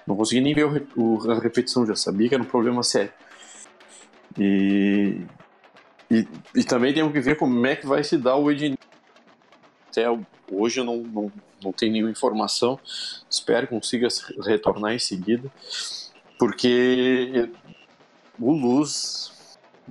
não 0.07 0.17
consegui 0.17 0.41
nem 0.41 0.55
ver 0.55 0.87
o, 0.97 1.31
a 1.31 1.38
repetição, 1.38 1.87
já 1.87 1.97
sabia 1.97 2.29
que 2.29 2.35
era 2.35 2.43
um 2.43 2.47
problema 2.47 2.83
sério. 2.83 3.12
E, 4.38 5.21
e, 6.11 6.29
e, 6.55 6.64
também 6.64 6.93
temos 6.93 7.12
que 7.12 7.21
ver 7.21 7.37
como 7.37 7.67
é 7.67 7.76
que 7.76 7.87
vai 7.87 8.03
se 8.05 8.19
dar 8.19 8.37
o 8.37 8.50
Ednei. 8.50 8.76
Até 9.94 10.06
hoje 10.50 10.82
não, 10.82 10.96
não, 10.96 11.32
não 11.62 11.72
tenho 11.72 11.92
nenhuma 11.92 12.10
informação. 12.10 12.80
Espero 13.30 13.68
que 13.68 13.74
consiga 13.74 14.08
retornar 14.44 14.92
em 14.92 14.98
seguida. 14.98 15.48
Porque 16.36 17.48
o 18.38 18.52
Luz. 18.52 19.32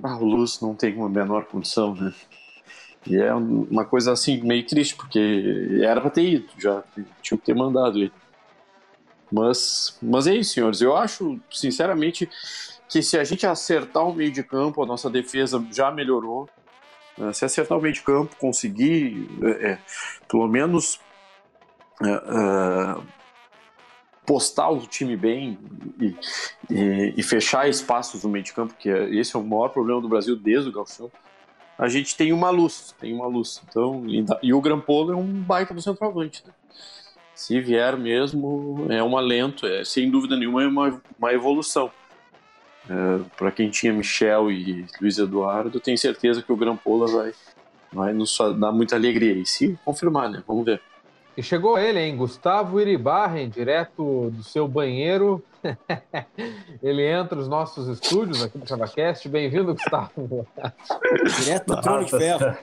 Ah, 0.02 0.16
Luz 0.18 0.60
não 0.60 0.74
tem 0.74 0.94
uma 0.94 1.08
menor 1.08 1.46
condição, 1.46 1.94
né? 1.94 2.12
E 3.06 3.16
é 3.16 3.34
uma 3.34 3.84
coisa 3.84 4.12
assim 4.12 4.42
meio 4.42 4.66
triste, 4.66 4.94
porque 4.94 5.80
era 5.82 6.00
para 6.00 6.10
ter 6.10 6.22
ido, 6.22 6.48
já 6.58 6.82
tinha 7.22 7.38
que 7.38 7.44
ter 7.44 7.54
mandado 7.54 7.98
ele. 7.98 8.12
Mas, 9.32 9.96
mas 10.02 10.26
é 10.26 10.34
isso, 10.34 10.54
senhores. 10.54 10.80
Eu 10.80 10.96
acho, 10.96 11.38
sinceramente, 11.50 12.28
que 12.88 13.02
se 13.02 13.18
a 13.18 13.24
gente 13.24 13.46
acertar 13.46 14.06
o 14.06 14.14
meio 14.14 14.30
de 14.30 14.42
campo, 14.42 14.82
a 14.82 14.86
nossa 14.86 15.08
defesa 15.08 15.64
já 15.72 15.90
melhorou. 15.90 16.48
Né? 17.16 17.32
Se 17.32 17.44
acertar 17.44 17.78
o 17.78 17.80
meio 17.80 17.94
de 17.94 18.02
campo, 18.02 18.36
conseguir, 18.36 19.28
é, 19.42 19.72
é 19.72 19.78
pelo 20.28 20.46
menos, 20.48 21.00
é, 22.02 22.08
é, 22.08 23.02
postar 24.26 24.70
o 24.70 24.80
time 24.86 25.16
bem 25.16 25.58
e, 26.00 26.16
e, 26.70 27.14
e, 27.16 27.22
fechar 27.22 27.68
espaços 27.68 28.24
no 28.24 28.30
meio 28.30 28.44
de 28.44 28.52
campo, 28.52 28.74
que 28.74 28.88
é, 28.88 29.14
esse 29.14 29.36
é 29.36 29.38
o 29.38 29.44
maior 29.44 29.68
problema 29.68 30.00
do 30.00 30.08
Brasil 30.08 30.34
desde 30.34 30.70
o 30.70 30.72
Galchão, 30.72 31.10
a 31.78 31.88
gente 31.88 32.16
tem 32.16 32.32
uma 32.32 32.50
luz, 32.50 32.94
tem 33.00 33.12
uma 33.12 33.26
luz. 33.26 33.60
Então, 33.68 34.04
e, 34.06 34.24
e 34.42 34.54
o 34.54 34.60
Grampolo 34.60 35.12
é 35.12 35.16
um 35.16 35.26
baita 35.26 35.74
do 35.74 35.82
centroavante. 35.82 36.42
Né? 36.46 36.52
Se 37.34 37.60
vier 37.60 37.96
mesmo, 37.96 38.86
é 38.88 39.02
um 39.02 39.16
alento, 39.16 39.66
é 39.66 39.84
sem 39.84 40.08
dúvida 40.08 40.36
nenhuma 40.36 40.62
é 40.62 40.68
uma, 40.68 41.02
uma 41.18 41.32
evolução. 41.32 41.90
É, 42.88 43.20
Para 43.36 43.50
quem 43.50 43.70
tinha 43.70 43.92
Michel 43.92 44.50
e 44.50 44.86
Luiz 45.00 45.18
Eduardo, 45.18 45.80
tenho 45.80 45.96
certeza 45.96 46.42
que 46.42 46.52
o 46.52 46.56
Grampola 46.56 47.06
vai, 47.06 47.32
vai 47.92 48.12
nos 48.12 48.36
dar 48.58 48.72
muita 48.72 48.96
alegria. 48.96 49.32
E 49.32 49.46
se 49.46 49.78
confirmar, 49.84 50.30
né? 50.30 50.42
Vamos 50.46 50.64
ver. 50.64 50.80
E 51.36 51.42
chegou 51.42 51.76
ele, 51.76 51.98
hein? 51.98 52.16
Gustavo 52.16 52.80
Iribarren, 52.80 53.48
direto 53.48 54.30
do 54.30 54.42
seu 54.42 54.68
banheiro. 54.68 55.42
ele 56.82 57.02
entra 57.04 57.36
nos 57.36 57.48
nossos 57.48 57.88
estúdios 57.88 58.42
aqui 58.42 58.58
do 58.58 58.68
ChavaCast. 58.68 59.28
Bem-vindo, 59.28 59.74
Gustavo. 59.74 60.46
direto 61.40 61.74
do 61.74 61.80
Trono 61.80 62.04
de 62.04 62.10
Ferro. 62.10 62.56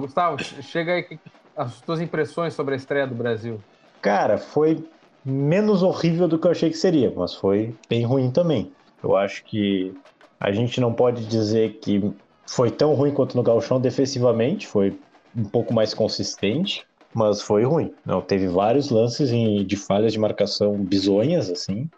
Gustavo, 0.00 0.42
chega 0.62 0.94
aí 0.94 1.18
as 1.56 1.80
tuas 1.80 2.00
impressões 2.00 2.54
sobre 2.54 2.74
a 2.74 2.76
estreia 2.76 3.06
do 3.06 3.14
Brasil. 3.14 3.60
Cara, 4.00 4.38
foi 4.38 4.82
menos 5.24 5.82
horrível 5.82 6.28
do 6.28 6.38
que 6.38 6.46
eu 6.46 6.50
achei 6.50 6.70
que 6.70 6.76
seria, 6.76 7.12
mas 7.14 7.34
foi 7.34 7.74
bem 7.88 8.04
ruim 8.04 8.30
também. 8.30 8.72
Eu 9.02 9.16
acho 9.16 9.44
que 9.44 9.94
a 10.40 10.52
gente 10.52 10.80
não 10.80 10.92
pode 10.92 11.24
dizer 11.26 11.78
que 11.80 12.12
foi 12.46 12.70
tão 12.70 12.94
ruim 12.94 13.12
quanto 13.12 13.36
no 13.36 13.42
Galchão 13.42 13.80
defensivamente, 13.80 14.66
foi 14.66 14.98
um 15.36 15.44
pouco 15.44 15.74
mais 15.74 15.92
consistente, 15.92 16.84
mas 17.14 17.42
foi 17.42 17.64
ruim. 17.64 17.92
Não, 18.04 18.20
teve 18.20 18.48
vários 18.48 18.90
lances 18.90 19.30
em, 19.30 19.64
de 19.64 19.76
falhas 19.76 20.12
de 20.12 20.18
marcação 20.18 20.76
bizonhas, 20.76 21.50
assim, 21.50 21.88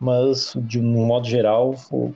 mas 0.00 0.52
de 0.56 0.78
um 0.78 1.06
modo 1.06 1.26
geral 1.26 1.74
foi, 1.76 2.12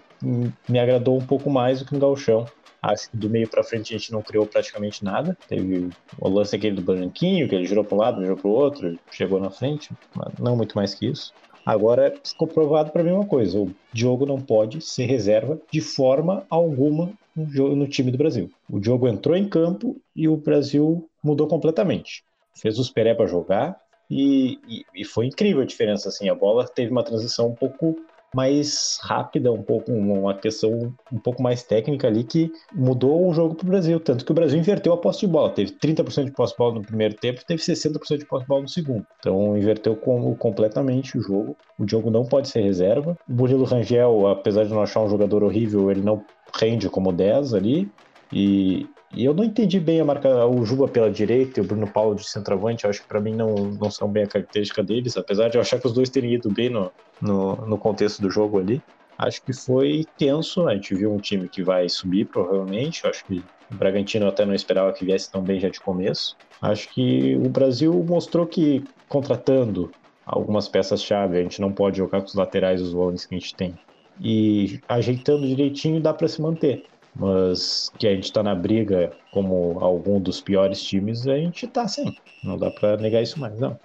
me 0.68 0.78
agradou 0.78 1.18
um 1.18 1.26
pouco 1.26 1.50
mais 1.50 1.80
do 1.80 1.86
que 1.86 1.94
no 1.94 2.00
Galchão. 2.00 2.46
Acho 2.84 3.10
que 3.10 3.16
do 3.16 3.30
meio 3.30 3.48
para 3.48 3.64
frente 3.64 3.94
a 3.94 3.98
gente 3.98 4.12
não 4.12 4.20
criou 4.20 4.46
praticamente 4.46 5.02
nada. 5.02 5.36
Teve 5.48 5.88
o 6.18 6.28
lance 6.28 6.54
aquele 6.54 6.76
do 6.76 6.82
Branquinho, 6.82 7.48
que 7.48 7.54
ele 7.54 7.66
girou 7.66 7.82
para 7.82 7.94
um 7.94 7.98
lado, 7.98 8.20
girou 8.20 8.36
para 8.36 8.48
o 8.48 8.52
outro, 8.52 8.98
chegou 9.10 9.40
na 9.40 9.48
frente, 9.48 9.90
mas 10.14 10.34
não 10.38 10.54
muito 10.54 10.76
mais 10.76 10.94
que 10.94 11.06
isso. 11.06 11.32
Agora 11.64 12.14
ficou 12.22 12.46
provado 12.46 12.90
para 12.90 13.02
mim 13.02 13.12
uma 13.12 13.24
coisa: 13.24 13.58
o 13.58 13.74
Diogo 13.90 14.26
não 14.26 14.38
pode 14.38 14.82
ser 14.82 15.06
reserva 15.06 15.58
de 15.72 15.80
forma 15.80 16.44
alguma 16.50 17.10
no, 17.34 17.88
time 17.88 18.10
do 18.10 18.18
Brasil. 18.18 18.50
O 18.68 18.78
Diogo 18.78 19.08
entrou 19.08 19.34
em 19.34 19.48
campo 19.48 19.96
e 20.14 20.28
o 20.28 20.36
Brasil 20.36 21.08
mudou 21.22 21.46
completamente. 21.46 22.22
Fez 22.54 22.78
os 22.78 22.90
Peré 22.90 23.14
para 23.14 23.26
jogar 23.26 23.80
e, 24.10 24.58
e, 24.68 24.84
e, 24.94 25.04
foi 25.06 25.26
incrível 25.26 25.62
a 25.62 25.66
diferença. 25.66 26.10
Assim, 26.10 26.28
a 26.28 26.34
bola 26.34 26.68
teve 26.68 26.92
uma 26.92 27.02
transição 27.02 27.48
um 27.48 27.54
pouco 27.54 27.96
mais 28.34 28.98
rápida, 29.00 29.52
um 29.52 29.62
pouco 29.62 29.92
uma 29.92 30.34
questão 30.34 30.94
um 31.12 31.18
pouco 31.18 31.42
mais 31.42 31.62
técnica 31.62 32.08
ali 32.08 32.24
que 32.24 32.50
mudou 32.74 33.28
o 33.28 33.32
jogo 33.32 33.54
para 33.54 33.64
o 33.64 33.70
Brasil, 33.70 34.00
tanto 34.00 34.24
que 34.24 34.32
o 34.32 34.34
Brasil 34.34 34.58
inverteu 34.58 34.92
a 34.92 34.96
posse 34.96 35.20
de 35.20 35.28
bola, 35.28 35.50
teve 35.50 35.72
30% 35.72 36.24
de 36.24 36.32
posse 36.32 36.52
de 36.52 36.58
bola 36.58 36.74
no 36.74 36.82
primeiro 36.82 37.14
tempo, 37.14 37.44
teve 37.46 37.62
60% 37.62 38.18
de 38.18 38.26
posse 38.26 38.42
de 38.42 38.48
bola 38.48 38.62
no 38.62 38.68
segundo. 38.68 39.06
Então 39.20 39.56
inverteu 39.56 39.94
com, 39.96 40.34
completamente 40.34 41.16
o 41.16 41.22
jogo. 41.22 41.56
O 41.78 41.88
jogo 41.88 42.10
não 42.10 42.24
pode 42.24 42.48
ser 42.48 42.62
reserva. 42.62 43.16
O 43.28 43.32
Murilo 43.32 43.64
Rangel, 43.64 44.26
apesar 44.26 44.64
de 44.64 44.70
não 44.70 44.82
achar 44.82 45.00
um 45.00 45.08
jogador 45.08 45.42
horrível, 45.42 45.90
ele 45.90 46.02
não 46.02 46.22
rende 46.54 46.88
como 46.88 47.12
10 47.12 47.54
ali. 47.54 47.90
E, 48.32 48.86
e 49.14 49.24
eu 49.24 49.34
não 49.34 49.44
entendi 49.44 49.78
bem 49.78 50.00
a 50.00 50.04
marca, 50.04 50.46
o 50.46 50.64
Juba 50.64 50.88
pela 50.88 51.10
direita 51.10 51.60
e 51.60 51.62
o 51.62 51.66
Bruno 51.66 51.86
Paulo 51.86 52.14
de 52.14 52.28
centroavante, 52.28 52.84
eu 52.84 52.90
acho 52.90 53.02
que 53.02 53.08
para 53.08 53.20
mim 53.20 53.34
não, 53.34 53.54
não 53.54 53.90
são 53.90 54.08
bem 54.08 54.24
a 54.24 54.26
característica 54.26 54.82
deles, 54.82 55.16
apesar 55.16 55.48
de 55.48 55.56
eu 55.56 55.60
achar 55.60 55.78
que 55.78 55.86
os 55.86 55.92
dois 55.92 56.10
terem 56.10 56.34
ido 56.34 56.50
bem 56.50 56.68
no, 56.68 56.90
no, 57.20 57.56
no 57.66 57.78
contexto 57.78 58.20
do 58.20 58.30
jogo 58.30 58.58
ali. 58.58 58.82
Acho 59.16 59.42
que 59.42 59.52
foi 59.52 60.04
tenso, 60.18 60.66
a 60.66 60.74
gente 60.74 60.94
viu 60.94 61.12
um 61.12 61.18
time 61.18 61.48
que 61.48 61.62
vai 61.62 61.88
subir 61.88 62.26
provavelmente, 62.26 63.04
eu 63.04 63.10
acho 63.10 63.24
que 63.24 63.44
o 63.70 63.74
Bragantino 63.76 64.26
até 64.26 64.44
não 64.44 64.54
esperava 64.54 64.92
que 64.92 65.04
viesse 65.04 65.30
tão 65.30 65.42
bem 65.42 65.60
já 65.60 65.68
de 65.68 65.80
começo. 65.80 66.36
Acho 66.60 66.88
que 66.92 67.36
o 67.36 67.48
Brasil 67.48 67.92
mostrou 68.06 68.46
que 68.46 68.84
contratando 69.08 69.90
algumas 70.26 70.68
peças-chave, 70.68 71.38
a 71.38 71.42
gente 71.42 71.60
não 71.60 71.72
pode 71.72 71.98
jogar 71.98 72.20
com 72.20 72.26
os 72.26 72.34
laterais 72.34 72.80
os 72.80 72.92
volantes 72.92 73.26
que 73.26 73.34
a 73.34 73.38
gente 73.38 73.54
tem. 73.54 73.74
E 74.20 74.80
ajeitando 74.88 75.46
direitinho 75.46 76.00
dá 76.00 76.12
para 76.14 76.28
se 76.28 76.40
manter 76.40 76.84
mas 77.14 77.90
que 77.98 78.06
a 78.06 78.14
gente 78.14 78.24
está 78.24 78.42
na 78.42 78.54
briga 78.54 79.12
como 79.32 79.78
algum 79.80 80.20
dos 80.20 80.40
piores 80.40 80.82
times, 80.82 81.26
a 81.26 81.36
gente 81.36 81.66
está 81.66 81.86
sim. 81.86 82.14
Não 82.42 82.58
dá 82.58 82.70
para 82.70 82.96
negar 82.96 83.22
isso 83.22 83.38
mais, 83.38 83.58
não. 83.58 83.78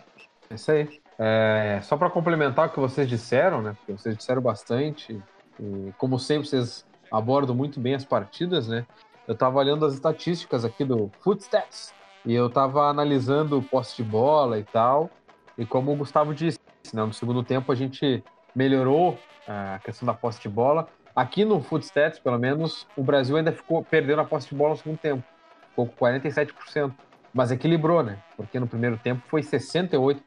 É 0.49 0.55
isso 0.55 0.71
aí. 0.71 0.99
É, 1.17 1.79
só 1.83 1.97
para 1.97 2.09
complementar 2.09 2.67
o 2.67 2.71
que 2.71 2.79
vocês 2.79 3.07
disseram, 3.07 3.61
né? 3.61 3.75
Porque 3.77 3.91
vocês 3.91 4.15
disseram 4.17 4.41
bastante. 4.41 5.21
E, 5.59 5.93
como 5.97 6.17
sempre, 6.17 6.47
vocês 6.47 6.85
abordam 7.11 7.53
muito 7.53 7.79
bem 7.79 7.93
as 7.93 8.05
partidas, 8.05 8.67
né? 8.67 8.85
Eu 9.27 9.33
estava 9.33 9.59
olhando 9.59 9.85
as 9.85 9.93
estatísticas 9.93 10.65
aqui 10.65 10.83
do 10.83 11.11
Footstats 11.19 11.93
e 12.25 12.33
eu 12.33 12.47
estava 12.47 12.89
analisando 12.89 13.59
o 13.59 13.63
posse 13.63 13.97
de 13.97 14.03
bola 14.03 14.57
e 14.57 14.63
tal. 14.63 15.09
E 15.57 15.65
como 15.65 15.91
o 15.91 15.95
Gustavo 15.95 16.33
disse, 16.33 16.57
né, 16.93 17.03
no 17.03 17.13
segundo 17.13 17.43
tempo 17.43 17.71
a 17.71 17.75
gente 17.75 18.23
melhorou 18.55 19.19
a 19.47 19.79
questão 19.83 20.05
da 20.05 20.13
posse 20.13 20.41
de 20.41 20.49
bola, 20.49 20.87
Aqui 21.19 21.43
no 21.43 21.61
Footstats, 21.61 22.17
pelo 22.17 22.39
menos, 22.39 22.87
o 22.95 23.03
Brasil 23.03 23.35
ainda 23.35 23.51
ficou 23.51 23.83
perdendo 23.83 24.21
a 24.21 24.23
posse 24.23 24.47
de 24.47 24.55
bola 24.55 24.69
no 24.69 24.77
segundo 24.77 24.97
tempo. 24.97 25.21
Ficou 25.69 25.85
com 25.85 26.05
47%. 26.05 26.93
Mas 27.33 27.51
equilibrou, 27.51 28.01
né? 28.01 28.19
Porque 28.37 28.57
no 28.57 28.65
primeiro 28.65 28.97
tempo 28.97 29.21
foi 29.27 29.41
68% 29.41 30.21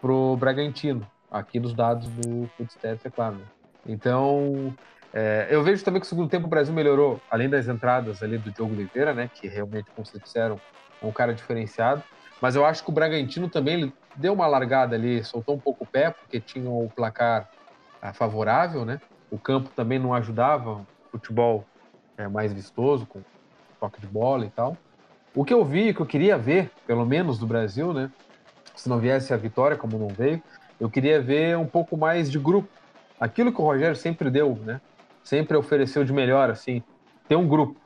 pro 0.00 0.36
Bragantino. 0.36 1.04
Aqui 1.28 1.58
dos 1.58 1.74
dados 1.74 2.06
do 2.10 2.48
Footstats, 2.56 3.04
é 3.04 3.10
claro. 3.10 3.34
Né? 3.34 3.44
Então, 3.88 4.72
é, 5.12 5.48
eu 5.50 5.64
vejo 5.64 5.84
também 5.84 6.00
que 6.00 6.06
no 6.06 6.10
segundo 6.10 6.30
tempo 6.30 6.46
o 6.46 6.48
Brasil 6.48 6.72
melhorou, 6.72 7.20
além 7.28 7.48
das 7.48 7.66
entradas 7.66 8.22
ali 8.22 8.38
do 8.38 8.52
Diogo 8.52 8.74
Oliveira, 8.74 9.12
né? 9.12 9.28
Que 9.34 9.48
realmente, 9.48 9.90
como 9.96 10.06
vocês 10.06 10.22
disseram, 10.22 10.60
é 11.02 11.06
um 11.06 11.10
cara 11.10 11.34
diferenciado. 11.34 12.04
Mas 12.40 12.54
eu 12.54 12.64
acho 12.64 12.84
que 12.84 12.90
o 12.90 12.92
Bragantino 12.92 13.48
também 13.48 13.92
deu 14.14 14.32
uma 14.32 14.46
largada 14.46 14.94
ali, 14.94 15.24
soltou 15.24 15.56
um 15.56 15.60
pouco 15.60 15.82
o 15.82 15.86
pé, 15.88 16.10
porque 16.10 16.38
tinha 16.38 16.70
o 16.70 16.88
placar 16.94 17.50
ah, 18.00 18.12
favorável, 18.12 18.84
né? 18.84 19.00
O 19.30 19.38
campo 19.38 19.70
também 19.74 19.98
não 19.98 20.14
ajudava, 20.14 20.86
futebol 21.10 21.64
é, 22.16 22.28
mais 22.28 22.52
vistoso, 22.52 23.06
com 23.06 23.20
toque 23.80 24.00
de 24.00 24.06
bola 24.06 24.44
e 24.46 24.50
tal. 24.50 24.76
O 25.34 25.44
que 25.44 25.54
eu 25.54 25.64
vi, 25.64 25.94
que 25.94 26.00
eu 26.00 26.06
queria 26.06 26.36
ver, 26.36 26.70
pelo 26.86 27.06
menos 27.06 27.38
do 27.38 27.46
Brasil, 27.46 27.92
né? 27.92 28.10
Se 28.74 28.88
não 28.88 28.98
viesse 28.98 29.32
a 29.32 29.36
vitória, 29.36 29.76
como 29.76 29.98
não 29.98 30.08
veio, 30.08 30.42
eu 30.80 30.88
queria 30.88 31.20
ver 31.20 31.56
um 31.56 31.66
pouco 31.66 31.96
mais 31.96 32.30
de 32.30 32.38
grupo. 32.38 32.68
Aquilo 33.20 33.52
que 33.52 33.60
o 33.60 33.64
Rogério 33.64 33.96
sempre 33.96 34.30
deu, 34.30 34.56
né? 34.56 34.80
Sempre 35.22 35.56
ofereceu 35.56 36.04
de 36.04 36.12
melhor, 36.12 36.50
assim, 36.50 36.82
ter 37.28 37.36
um 37.36 37.46
grupo. 37.46 37.76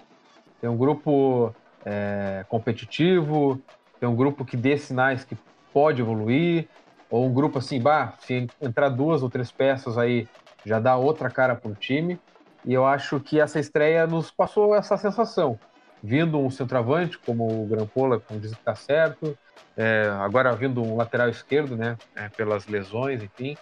Ter 0.61 0.69
um 0.69 0.77
grupo 0.77 1.53
é, 1.85 2.45
competitivo, 2.49 3.61
ter 3.99 4.07
um 4.07 4.15
grupo 4.15 4.45
que 4.45 4.57
dê 4.57 4.77
sinais 4.77 5.25
que 5.25 5.37
pode 5.73 6.01
evoluir, 6.01 6.69
ou 7.11 7.27
um 7.27 7.33
grupo 7.33 7.59
assim, 7.59 7.81
bah, 7.81 8.15
se 8.21 8.47
entrar 8.61 8.89
duas 8.89 9.23
ou 9.23 9.29
três 9.29 9.51
peças 9.51 9.99
aí 9.99 10.27
já 10.65 10.79
dá 10.79 10.97
outra 10.97 11.31
cara 11.31 11.55
para 11.55 11.71
o 11.71 11.75
time. 11.75 12.19
E 12.65 12.73
eu 12.73 12.87
acho 12.87 13.19
que 13.19 13.41
essa 13.41 13.59
estreia 13.59 14.07
nos 14.07 14.31
passou 14.31 14.75
essa 14.75 14.97
sensação. 14.97 15.59
Vindo 16.03 16.39
um 16.39 16.51
centroavante, 16.51 17.19
como 17.19 17.63
o 17.63 17.67
Grampola, 17.67 18.21
como 18.21 18.41
diz 18.41 18.53
que 18.53 18.59
está 18.59 18.75
certo, 18.75 19.37
é, 19.77 20.09
agora 20.21 20.55
vindo 20.55 20.83
um 20.83 20.97
lateral 20.97 21.29
esquerdo, 21.29 21.77
né, 21.77 21.97
é, 22.15 22.29
pelas 22.29 22.67
lesões, 22.67 23.23
enfim. 23.23 23.57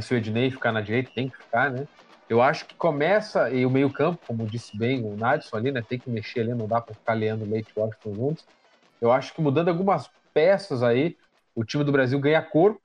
Se 0.00 0.14
o 0.14 0.16
Ednei 0.16 0.50
ficar 0.50 0.72
na 0.72 0.80
direita, 0.80 1.10
tem 1.14 1.28
que 1.28 1.36
ficar, 1.36 1.70
né? 1.70 1.86
Eu 2.28 2.42
acho 2.42 2.66
que 2.66 2.74
começa, 2.74 3.50
e 3.50 3.64
o 3.64 3.70
meio-campo, 3.70 4.20
como 4.26 4.46
disse 4.46 4.76
bem 4.76 5.04
o 5.04 5.16
Nadson 5.16 5.56
ali, 5.56 5.70
né? 5.70 5.80
Tem 5.80 5.98
que 5.98 6.10
mexer 6.10 6.40
ali, 6.40 6.54
não 6.54 6.66
dá 6.66 6.80
para 6.80 6.94
ficar 6.94 7.12
Leandro 7.12 7.48
Leite 7.48 7.70
e 7.74 7.78
Washington 7.78 8.14
juntos. 8.14 8.44
Eu 9.00 9.12
acho 9.12 9.32
que 9.32 9.40
mudando 9.40 9.68
algumas 9.68 10.10
peças 10.34 10.82
aí, 10.82 11.16
o 11.54 11.64
time 11.64 11.84
do 11.84 11.92
Brasil 11.92 12.18
ganha 12.18 12.42
corpo 12.42 12.80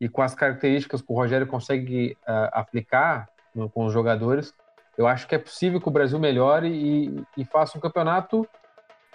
e 0.00 0.08
com 0.08 0.22
as 0.22 0.34
características 0.34 1.02
que 1.02 1.12
o 1.12 1.14
Rogério 1.14 1.46
consegue 1.46 2.16
uh, 2.22 2.48
aplicar 2.52 3.28
no, 3.54 3.68
com 3.68 3.84
os 3.84 3.92
jogadores, 3.92 4.54
eu 4.96 5.06
acho 5.06 5.26
que 5.26 5.34
é 5.34 5.38
possível 5.38 5.80
que 5.80 5.88
o 5.88 5.92
Brasil 5.92 6.18
melhore 6.18 6.68
e, 6.68 7.24
e, 7.36 7.44
faça 7.44 7.78
um 7.78 7.80
campeonato 7.80 8.46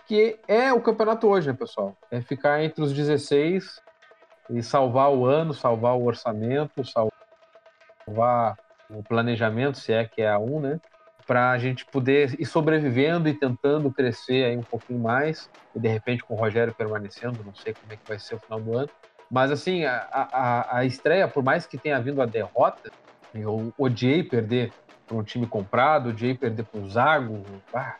que 0.05 0.39
é 0.47 0.71
o 0.73 0.81
campeonato 0.81 1.27
hoje, 1.27 1.47
né, 1.47 1.53
pessoal? 1.53 1.95
É 2.11 2.21
ficar 2.21 2.63
entre 2.63 2.81
os 2.81 2.93
16 2.93 3.81
e 4.49 4.61
salvar 4.61 5.11
o 5.11 5.25
ano, 5.25 5.53
salvar 5.53 5.95
o 5.95 6.05
orçamento, 6.05 6.83
salvar 6.85 8.57
o 8.89 9.01
planejamento, 9.03 9.77
se 9.77 9.93
é 9.93 10.05
que 10.05 10.21
é 10.21 10.29
a 10.29 10.39
um, 10.39 10.59
né? 10.59 10.79
Para 11.25 11.51
a 11.51 11.57
gente 11.57 11.85
poder 11.85 12.35
ir 12.39 12.45
sobrevivendo 12.45 13.29
e 13.29 13.33
tentando 13.33 13.91
crescer 13.91 14.45
aí 14.45 14.57
um 14.57 14.63
pouquinho 14.63 14.99
mais, 14.99 15.49
e 15.73 15.79
de 15.79 15.87
repente 15.87 16.23
com 16.23 16.33
o 16.33 16.37
Rogério 16.37 16.73
permanecendo, 16.73 17.43
não 17.43 17.55
sei 17.55 17.73
como 17.73 17.93
é 17.93 17.95
que 17.95 18.07
vai 18.07 18.19
ser 18.19 18.35
o 18.35 18.39
final 18.39 18.59
do 18.59 18.77
ano, 18.77 18.89
mas 19.33 19.49
assim, 19.49 19.83
a, 19.83 20.07
a, 20.11 20.77
a 20.77 20.85
estreia, 20.85 21.27
por 21.27 21.41
mais 21.41 21.65
que 21.65 21.75
tenha 21.75 21.99
vindo 21.99 22.21
a 22.21 22.25
derrota, 22.27 22.91
eu 23.33 23.73
odiei 23.79 24.21
perder 24.21 24.71
para 25.07 25.17
um 25.17 25.23
time 25.23 25.47
comprado, 25.47 26.09
odiei 26.09 26.37
perder 26.37 26.63
para 26.63 26.79
o 26.79 26.87
Zago. 26.87 27.43
Ah, 27.73 27.95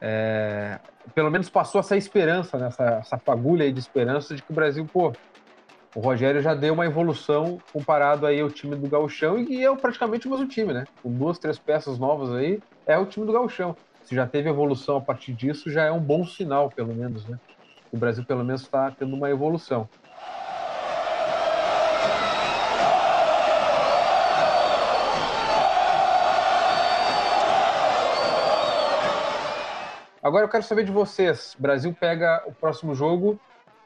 é, 0.00 0.80
pelo 1.14 1.30
menos 1.30 1.48
passou 1.48 1.78
essa 1.78 1.96
esperança, 1.96 2.58
né, 2.58 2.66
essa, 2.66 2.84
essa 2.84 3.16
fagulha 3.16 3.64
aí 3.64 3.70
de 3.70 3.78
esperança 3.78 4.34
de 4.34 4.42
que 4.42 4.50
o 4.50 4.54
Brasil, 4.54 4.84
pô, 4.92 5.12
o 5.94 6.00
Rogério 6.00 6.42
já 6.42 6.52
deu 6.52 6.74
uma 6.74 6.84
evolução 6.84 7.60
comparado 7.72 8.26
aí 8.26 8.40
ao 8.40 8.50
time 8.50 8.74
do 8.74 8.88
Gauchão 8.88 9.38
e 9.38 9.64
é 9.64 9.76
praticamente 9.76 10.26
o 10.26 10.30
mesmo 10.32 10.48
time, 10.48 10.72
né? 10.74 10.84
Com 11.00 11.12
duas, 11.12 11.38
três 11.38 11.60
peças 11.60 11.96
novas 11.96 12.32
aí, 12.32 12.60
é 12.84 12.98
o 12.98 13.06
time 13.06 13.24
do 13.24 13.32
Gauchão. 13.32 13.76
Se 14.02 14.16
já 14.16 14.26
teve 14.26 14.48
evolução 14.48 14.96
a 14.96 15.00
partir 15.00 15.32
disso, 15.32 15.70
já 15.70 15.84
é 15.84 15.92
um 15.92 16.00
bom 16.00 16.26
sinal, 16.26 16.68
pelo 16.70 16.92
menos, 16.92 17.24
né? 17.24 17.38
O 17.92 17.96
Brasil, 17.96 18.24
pelo 18.24 18.44
menos, 18.44 18.62
está 18.62 18.90
tendo 18.90 19.14
uma 19.14 19.30
evolução. 19.30 19.88
Agora 30.26 30.44
eu 30.44 30.48
quero 30.48 30.64
saber 30.64 30.84
de 30.84 30.90
vocês. 30.90 31.54
O 31.56 31.62
Brasil 31.62 31.94
pega 31.94 32.42
o 32.46 32.52
próximo 32.52 32.96
jogo 32.96 33.38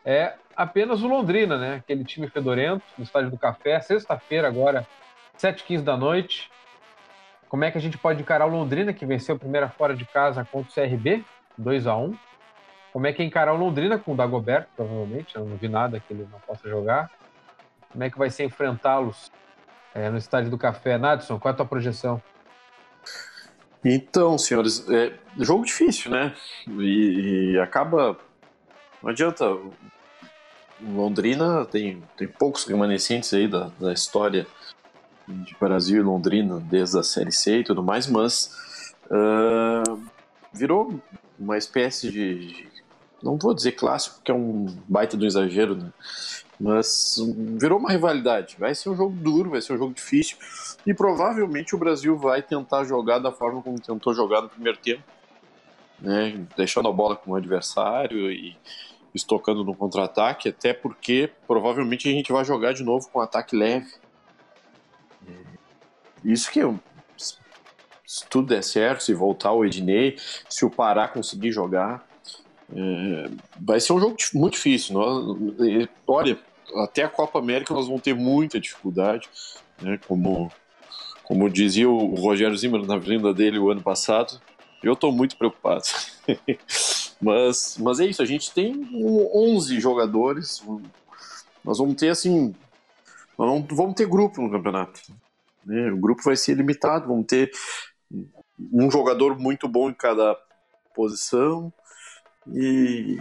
é 0.03 0.33
apenas 0.57 1.03
o 1.03 1.07
Londrina, 1.07 1.59
né? 1.59 1.75
Aquele 1.75 2.03
time 2.03 2.31
fedorento, 2.31 2.83
no 2.97 3.05
Estádio 3.05 3.31
do 3.31 3.37
Café, 3.37 3.79
sexta-feira 3.79 4.49
agora, 4.49 4.87
7h15 5.39 5.83
da 5.83 5.99
noite. 5.99 6.51
Como 7.47 7.63
é 7.63 7.71
que 7.71 7.77
a 7.77 7.81
gente 7.81 7.99
pode 7.99 8.23
encarar 8.23 8.47
o 8.47 8.49
Londrina, 8.49 8.91
que 8.91 9.05
venceu 9.05 9.37
a 9.37 9.39
primeira 9.39 9.69
fora 9.69 9.95
de 9.95 10.07
casa 10.07 10.43
contra 10.51 10.71
o 10.71 10.75
CRB, 10.75 11.23
2 11.59 11.87
a 11.87 11.95
1 11.95 12.17
Como 12.91 13.07
é 13.07 13.13
que 13.13 13.21
é 13.21 13.25
encarar 13.27 13.53
o 13.53 13.59
Londrina 13.59 13.99
com 13.99 14.15
o 14.15 14.17
Dagoberto, 14.17 14.71
provavelmente, 14.75 15.37
eu 15.37 15.45
não 15.45 15.59
vi 15.59 15.69
nada 15.69 16.01
que 16.01 16.11
ele 16.11 16.27
não 16.33 16.41
possa 16.41 16.67
jogar. 16.67 17.11
Como 17.93 18.03
é 18.03 18.09
que 18.09 18.17
vai 18.17 18.31
ser 18.31 18.45
enfrentá-los 18.45 19.31
é, 19.95 20.09
no 20.09 20.17
Estádio 20.17 20.51
do 20.51 20.57
Café? 20.57 20.97
Nadson, 20.97 21.39
qual 21.39 21.51
é 21.51 21.53
a 21.53 21.57
tua 21.59 21.67
projeção? 21.67 22.23
Então, 23.85 24.37
senhores, 24.37 24.89
é 24.91 25.13
jogo 25.39 25.65
difícil, 25.65 26.11
né? 26.11 26.35
E, 26.69 27.53
e 27.53 27.59
acaba. 27.59 28.17
Não 29.03 29.11
adianta 29.11 29.47
Londrina 30.83 31.65
tem, 31.67 32.03
tem 32.17 32.29
poucos 32.29 32.65
remanescentes 32.65 33.33
aí 33.35 33.47
da, 33.47 33.71
da 33.79 33.93
história 33.93 34.47
de 35.29 35.55
Brasil 35.59 36.01
e 36.01 36.05
Londrina 36.05 36.61
desde 36.61 36.99
a 36.99 37.03
Série 37.03 37.33
C 37.33 37.59
e 37.59 37.65
tudo 37.65 37.83
mais, 37.83 38.07
mas 38.07 38.95
uh, 39.07 40.03
virou 40.53 41.01
uma 41.39 41.57
espécie 41.57 42.11
de, 42.11 42.69
não 43.23 43.37
vou 43.37 43.55
dizer 43.55 43.73
clássico, 43.73 44.21
que 44.25 44.31
é 44.31 44.35
um 44.35 44.67
baita 44.89 45.17
do 45.17 45.27
exagero, 45.27 45.77
né? 45.77 45.93
Mas 46.61 47.17
virou 47.59 47.79
uma 47.79 47.91
rivalidade. 47.91 48.57
Vai 48.59 48.75
ser 48.75 48.91
um 48.91 48.97
jogo 48.97 49.17
duro, 49.17 49.51
vai 49.51 49.63
ser 49.63 49.73
um 49.73 49.79
jogo 49.79 49.95
difícil. 49.95 50.37
E 50.87 50.93
provavelmente 50.93 51.75
o 51.75 51.79
Brasil 51.79 52.19
vai 52.19 52.43
tentar 52.43 52.85
jogar 52.85 53.19
da 53.19 53.33
forma 53.33 53.63
como 53.63 53.81
tentou 53.81 54.13
jogar 54.13 54.43
no 54.43 54.51
primeiro 54.51 54.79
tempo, 54.79 55.03
né? 55.99 56.47
deixando 56.57 56.89
a 56.89 56.93
bola 56.93 57.17
com 57.17 57.31
o 57.31 57.35
adversário 57.35 58.31
e 58.31 58.57
estocando 59.15 59.65
no 59.65 59.75
contra-ataque, 59.75 60.51
até 60.51 60.75
porque 60.75 61.31
provavelmente 61.47 62.09
a 62.09 62.13
gente 62.13 62.31
vai 62.31 62.45
jogar 62.45 62.75
de 62.75 62.85
novo 62.85 63.09
com 63.11 63.21
ataque 63.21 63.57
leve. 63.57 63.91
Isso 66.23 66.51
que 66.51 66.61
se 68.07 68.27
tudo 68.29 68.49
der 68.49 68.63
certo, 68.63 69.03
se 69.03 69.15
voltar 69.15 69.53
o 69.53 69.65
Ednei, 69.65 70.17
se 70.49 70.65
o 70.65 70.71
Pará 70.71 71.09
conseguir 71.09 71.53
jogar, 71.53 72.07
é, 72.75 73.31
vai 73.59 73.81
ser 73.81 73.93
um 73.93 74.01
jogo 74.01 74.17
muito 74.35 74.55
difícil. 74.55 74.95
Nós, 74.95 75.89
olha, 76.07 76.39
até 76.77 77.03
a 77.03 77.09
Copa 77.09 77.39
América 77.39 77.75
nós 77.75 77.87
vamos 77.87 78.03
ter 78.03 78.15
muita 78.15 78.61
dificuldade, 78.61 79.29
né, 79.81 79.99
como, 80.07 80.51
como 81.25 81.49
dizia 81.51 81.89
o 81.89 82.15
Rogério 82.15 82.57
Zimmer 82.57 82.87
na 82.87 82.99
vinda 82.99 83.33
dele 83.33 83.59
o 83.59 83.71
ano 83.71 83.83
passado, 83.83 84.41
eu 84.83 84.95
estou 84.95 85.13
muito 85.13 85.37
preocupado. 85.37 85.85
Mas, 87.23 87.77
mas 87.79 88.01
é 88.01 88.07
isso, 88.07 88.23
a 88.23 88.25
gente 88.25 88.51
tem 88.51 88.89
11 88.95 89.79
jogadores. 89.79 90.65
Nós 91.63 91.77
vamos 91.77 91.97
ter 91.97 92.09
assim. 92.09 92.55
Nós 93.37 93.47
não 93.47 93.77
vamos 93.77 93.95
ter 93.95 94.07
grupo 94.07 94.41
no 94.41 94.51
campeonato. 94.51 95.03
Né? 95.67 95.91
O 95.93 95.99
grupo 95.99 96.23
vai 96.23 96.35
ser 96.35 96.55
limitado, 96.55 97.09
vamos 97.09 97.27
ter 97.27 97.51
um 98.73 98.91
jogador 98.91 99.39
muito 99.39 99.69
bom 99.69 99.91
em 99.91 99.95
cada 99.95 100.35
posição. 100.95 101.71
E, 102.55 103.19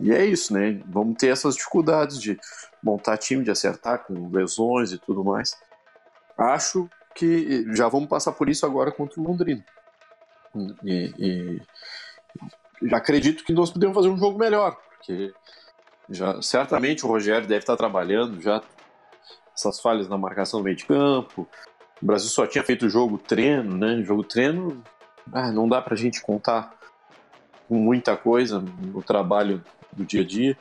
e 0.00 0.12
é 0.12 0.24
isso, 0.24 0.52
né? 0.52 0.80
Vamos 0.86 1.16
ter 1.16 1.28
essas 1.28 1.56
dificuldades 1.56 2.20
de 2.20 2.38
montar 2.82 3.16
time, 3.16 3.44
de 3.44 3.50
acertar 3.50 4.04
com 4.04 4.30
lesões 4.30 4.92
e 4.92 4.98
tudo 4.98 5.24
mais. 5.24 5.56
Acho 6.36 6.88
que 7.14 7.64
já 7.74 7.88
vamos 7.88 8.08
passar 8.08 8.32
por 8.32 8.48
isso 8.48 8.66
agora 8.66 8.92
contra 8.92 9.20
o 9.20 9.24
Londrina. 9.24 9.64
E, 10.84 11.60
e, 12.82 12.94
acredito 12.94 13.44
que 13.44 13.52
nós 13.52 13.70
podemos 13.70 13.94
fazer 13.94 14.08
um 14.08 14.18
jogo 14.18 14.38
melhor, 14.38 14.76
porque 14.76 15.32
já 16.08 16.40
certamente 16.40 17.04
o 17.04 17.08
Rogério 17.08 17.48
deve 17.48 17.60
estar 17.60 17.76
trabalhando 17.76 18.40
já 18.40 18.62
essas 19.54 19.80
falhas 19.80 20.08
na 20.08 20.18
marcação 20.18 20.60
do 20.60 20.64
meio 20.64 20.76
de 20.76 20.84
campo. 20.84 21.48
O 22.00 22.06
Brasil 22.06 22.28
só 22.28 22.46
tinha 22.46 22.62
feito 22.62 22.86
o 22.86 22.90
jogo 22.90 23.16
treino, 23.16 23.76
né? 23.76 24.02
Jogo 24.02 24.22
treino, 24.22 24.82
ah, 25.32 25.50
não 25.50 25.66
dá 25.66 25.80
para 25.80 25.94
a 25.94 25.96
gente 25.96 26.20
contar 26.20 26.74
com 27.66 27.76
muita 27.76 28.16
coisa 28.16 28.60
no 28.60 29.02
trabalho 29.02 29.64
do 29.96 30.04
dia 30.04 30.20
a 30.20 30.24
dia. 30.24 30.56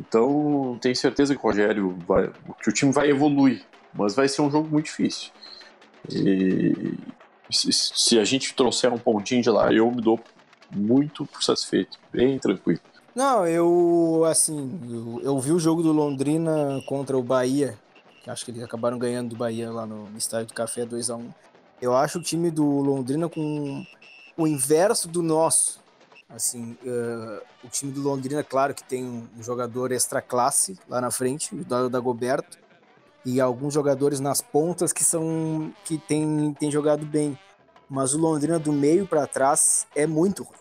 Então, 0.00 0.78
tenho 0.80 0.96
certeza 0.96 1.34
que 1.34 1.40
o 1.40 1.42
Rogério 1.42 1.96
vai, 2.06 2.30
que 2.62 2.68
o 2.68 2.72
time 2.72 2.92
vai 2.92 3.10
evoluir, 3.10 3.64
mas 3.92 4.14
vai 4.14 4.28
ser 4.28 4.42
um 4.42 4.50
jogo 4.50 4.68
muito 4.68 4.86
difícil. 4.86 5.30
E 6.10 6.96
se, 7.50 8.18
a 8.18 8.24
gente 8.24 8.54
trouxer 8.54 8.92
um 8.92 8.98
pontinho 8.98 9.42
de 9.42 9.50
lá, 9.50 9.72
eu 9.72 9.90
me 9.90 10.00
dou 10.00 10.18
muito 10.74 11.28
satisfeito, 11.40 11.98
bem 12.12 12.38
tranquilo. 12.38 12.80
Não, 13.14 13.46
eu, 13.46 14.24
assim, 14.24 14.80
eu, 14.90 15.20
eu, 15.22 15.38
vi 15.38 15.52
o 15.52 15.58
jogo 15.58 15.82
do 15.82 15.92
Londrina 15.92 16.82
contra 16.86 17.16
o 17.16 17.22
Bahia, 17.22 17.78
que 18.22 18.30
acho 18.30 18.44
que 18.44 18.50
eles 18.50 18.62
acabaram 18.62 18.98
ganhando 18.98 19.30
do 19.30 19.36
Bahia 19.36 19.70
lá 19.70 19.84
no 19.84 20.08
Estádio 20.16 20.46
do 20.46 20.54
Café 20.54 20.86
2 20.86 21.10
a 21.10 21.16
1 21.16 21.30
Eu 21.80 21.94
acho 21.94 22.18
o 22.18 22.22
time 22.22 22.50
do 22.50 22.64
Londrina 22.64 23.28
com 23.28 23.84
o 24.36 24.46
inverso 24.46 25.08
do 25.08 25.22
nosso. 25.22 25.81
Assim, 26.34 26.78
uh, 26.82 27.42
o 27.62 27.68
time 27.68 27.92
do 27.92 28.00
Londrina, 28.00 28.42
claro 28.42 28.74
que 28.74 28.82
tem 28.82 29.04
um, 29.04 29.28
um 29.38 29.42
jogador 29.42 29.92
extra 29.92 30.22
classe 30.22 30.78
lá 30.88 30.98
na 30.98 31.10
frente, 31.10 31.54
o 31.54 31.88
Dagoberto, 31.90 32.58
e 33.24 33.40
alguns 33.40 33.74
jogadores 33.74 34.18
nas 34.18 34.40
pontas 34.40 34.92
que 34.92 35.04
são 35.04 35.72
que 35.84 35.98
tem, 35.98 36.54
tem 36.58 36.70
jogado 36.70 37.04
bem. 37.04 37.38
Mas 37.88 38.14
o 38.14 38.18
Londrina 38.18 38.58
do 38.58 38.72
meio 38.72 39.06
para 39.06 39.26
trás 39.26 39.86
é 39.94 40.06
muito 40.06 40.42
ruim. 40.42 40.56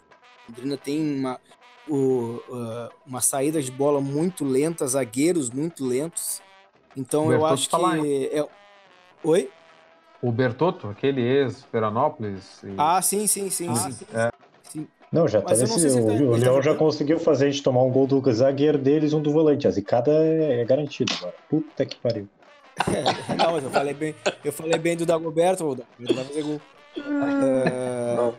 Londrina 0.49 0.77
tem 0.77 1.19
uma, 1.19 1.39
o, 1.87 2.41
uh, 2.49 2.89
uma 3.07 3.21
saída 3.21 3.61
de 3.61 3.71
bola 3.71 4.01
muito 4.01 4.43
lenta, 4.43 4.85
zagueiros 4.85 5.49
muito 5.49 5.85
lentos. 5.85 6.41
Então 6.95 7.31
eu 7.31 7.45
acho 7.45 7.69
que. 7.69 8.29
É... 8.33 8.45
Oi? 9.23 9.49
O 10.21 10.31
Bertotto, 10.31 10.87
aquele 10.87 11.21
ex-Veranópolis. 11.21 12.61
E... 12.63 12.75
Ah, 12.77 13.01
sim, 13.01 13.25
sim, 13.25 13.49
sim. 13.49 13.69
Ah, 13.69 13.75
sim. 13.75 14.05
É. 14.13 14.25
sim. 14.25 14.30
Não, 15.11 15.27
já 15.27 15.41
tá 15.41 15.55
nesse. 15.55 15.89
Se 15.89 15.99
o, 15.99 16.31
o 16.31 16.35
Leão 16.37 16.61
já 16.61 16.73
conseguiu 16.73 17.19
fazer 17.19 17.47
a 17.47 17.49
gente 17.49 17.61
tomar 17.61 17.83
um 17.83 17.91
gol 17.91 18.07
do 18.07 18.31
zagueiro 18.31 18.77
deles, 18.77 19.11
um 19.11 19.21
do 19.21 19.31
volante. 19.31 19.67
A 19.67 19.71
zicada 19.71 20.09
é, 20.11 20.61
é 20.61 20.65
garantido 20.65 21.13
agora. 21.17 21.35
Puta 21.49 21.85
que 21.85 21.97
pariu. 21.97 22.27
não, 23.37 23.51
mas 23.51 23.63
eu 23.63 23.69
falei 23.69 23.93
bem, 23.93 24.15
eu 24.43 24.53
falei 24.53 24.79
bem 24.79 24.95
do 24.95 25.05
Dagoberto, 25.05 25.65
o 25.65 25.75
Dagoberto 25.75 26.15
vai 26.15 26.23
fazer 26.23 26.41
gol. 26.43 26.61
É... 26.97 28.33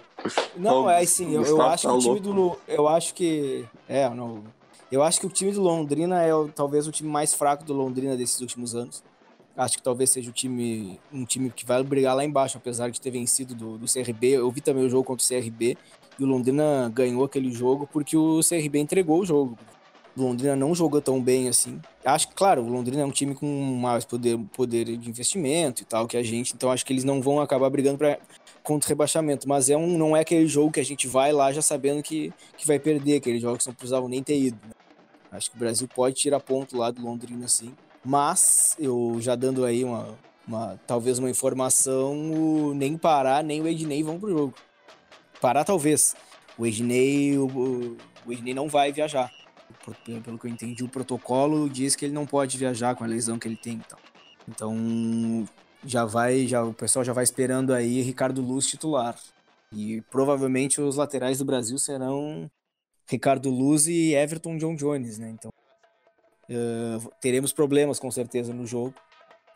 Não, 0.57 0.89
é 0.89 1.03
assim, 1.03 1.35
eu, 1.35 1.43
eu 1.45 1.61
acho 1.63 1.87
que 1.87 1.95
o 1.95 1.99
time 1.99 2.21
do. 2.21 2.59
Eu 2.67 2.89
acho 2.89 3.15
que. 3.15 3.67
É, 3.87 4.09
não. 4.09 4.43
Eu 4.91 5.03
acho 5.03 5.21
que 5.21 5.27
o 5.27 5.31
time 5.31 5.53
do 5.53 5.61
Londrina 5.61 6.23
é 6.23 6.31
talvez 6.55 6.87
o 6.87 6.93
time 6.93 7.09
mais 7.09 7.35
fraco 7.35 7.65
do 7.65 7.73
Londrina 7.73 8.17
desses 8.17 8.41
últimos 8.41 8.75
anos. 8.75 9.03
Acho 9.57 9.77
que 9.77 9.83
talvez 9.83 10.11
seja 10.11 10.31
o 10.31 10.33
time, 10.33 10.99
um 11.13 11.25
time 11.25 11.51
que 11.51 11.67
vai 11.67 11.83
brigar 11.83 12.17
lá 12.17 12.25
embaixo, 12.25 12.57
apesar 12.57 12.91
de 12.91 13.01
ter 13.01 13.11
vencido 13.11 13.55
do, 13.55 13.79
do 13.79 13.87
CRB. 13.87 14.29
Eu 14.29 14.51
vi 14.51 14.61
também 14.61 14.85
o 14.85 14.89
jogo 14.89 15.05
contra 15.05 15.25
o 15.25 15.29
CRB 15.29 15.77
e 16.19 16.25
o 16.25 16.27
Londrina 16.27 16.91
ganhou 16.95 17.25
aquele 17.25 17.53
jogo 17.53 17.89
porque 17.93 18.17
o 18.17 18.41
CRB 18.41 18.79
entregou 18.79 19.21
o 19.21 19.27
jogo. 19.27 19.59
O 20.17 20.23
Londrina 20.23 20.55
não 20.55 20.75
jogou 20.75 21.01
tão 21.01 21.23
bem 21.23 21.49
assim. 21.49 21.81
Acho 22.05 22.29
que, 22.29 22.35
claro, 22.35 22.63
o 22.63 22.69
Londrina 22.69 23.03
é 23.03 23.05
um 23.05 23.11
time 23.11 23.35
com 23.35 23.47
mais 23.47 24.05
poder, 24.05 24.39
poder 24.55 24.85
de 24.97 25.09
investimento 25.09 25.83
e 25.83 25.85
tal 25.85 26.07
que 26.07 26.17
a 26.17 26.23
gente, 26.23 26.53
então 26.55 26.71
acho 26.71 26.85
que 26.85 26.93
eles 26.93 27.05
não 27.05 27.23
vão 27.23 27.41
acabar 27.41 27.71
brigando 27.71 27.99
para 27.99 28.19
contra 28.63 28.87
o 28.87 28.89
rebaixamento, 28.89 29.49
mas 29.49 29.69
é 29.69 29.77
um, 29.77 29.99
não 29.99 30.17
é 30.17 30.21
aquele 30.21 30.47
jogo 30.47 30.71
que 30.71 30.81
a 30.81 30.85
gente 30.85 31.09
vai 31.09 31.33
lá 31.33 31.53
já 31.53 31.61
sabendo 31.61 32.03
que, 32.03 32.33
que 32.57 32.67
vai 32.67 32.79
perder, 32.79 33.17
aqueles 33.17 33.43
jogos 33.43 33.65
que 33.65 33.69
não 33.69 33.75
precisavam 33.75 34.09
nem 34.09 34.23
ter 34.23 34.39
ido. 34.39 34.59
Né? 34.65 34.73
Acho 35.33 35.51
que 35.51 35.57
o 35.57 35.59
Brasil 35.59 35.89
pode 35.89 36.15
tirar 36.15 36.39
ponto 36.41 36.77
lá 36.77 36.91
do 36.91 37.03
Londrina, 37.03 37.49
sim. 37.49 37.75
Mas, 38.05 38.77
eu 38.79 39.17
já 39.21 39.37
dando 39.37 39.65
aí 39.65 39.85
uma, 39.85 40.19
uma 40.47 40.79
talvez 40.87 41.19
uma 41.19 41.31
informação, 41.31 42.33
o, 42.33 42.75
nem 42.75 42.97
Pará, 42.97 43.43
nem 43.43 43.61
o 43.61 43.69
Ednei 43.69 44.03
vão 44.03 44.19
pro 44.19 44.31
jogo. 44.31 44.55
Pará 45.41 45.65
talvez. 45.65 46.15
O 46.59 46.67
Ednei, 46.67 47.39
o, 47.39 47.97
o 48.27 48.33
Ednei 48.33 48.55
não 48.55 48.69
vai 48.69 48.93
viajar. 48.93 49.31
Pelo 50.05 50.39
que 50.39 50.47
eu 50.47 50.51
entendi, 50.51 50.85
o 50.85 50.89
protocolo 50.89 51.69
diz 51.69 51.97
que 51.97 52.05
ele 52.05 52.15
não 52.15 52.27
pode 52.27 52.59
viajar 52.59 52.95
com 52.95 53.05
a 53.05 53.07
lesão 53.07 53.39
que 53.39 53.49
ele 53.49 53.57
tem. 53.57 53.75
Então, 53.75 53.99
então 54.49 55.49
já 55.85 56.05
vai, 56.05 56.47
já 56.47 56.63
o 56.63 56.75
pessoal 56.75 57.05
já 57.05 57.13
vai 57.13 57.25
esperando 57.25 57.73
aí 57.73 58.03
Ricardo 58.03 58.43
Luz 58.43 58.67
titular. 58.67 59.19
E 59.73 60.03
provavelmente 60.11 60.81
os 60.81 60.97
laterais 60.97 61.39
do 61.39 61.45
Brasil 61.45 61.79
serão 61.79 62.51
Ricardo 63.09 63.49
Luz 63.51 63.87
e 63.87 64.15
Everton 64.15 64.57
John 64.59 64.77
Jones, 64.77 65.19
né? 65.19 65.31
Então 65.31 65.51
Uh, 66.51 67.11
teremos 67.21 67.53
problemas 67.53 67.99
com 67.99 68.11
certeza 68.11 68.53
no 68.53 68.67
jogo, 68.67 68.95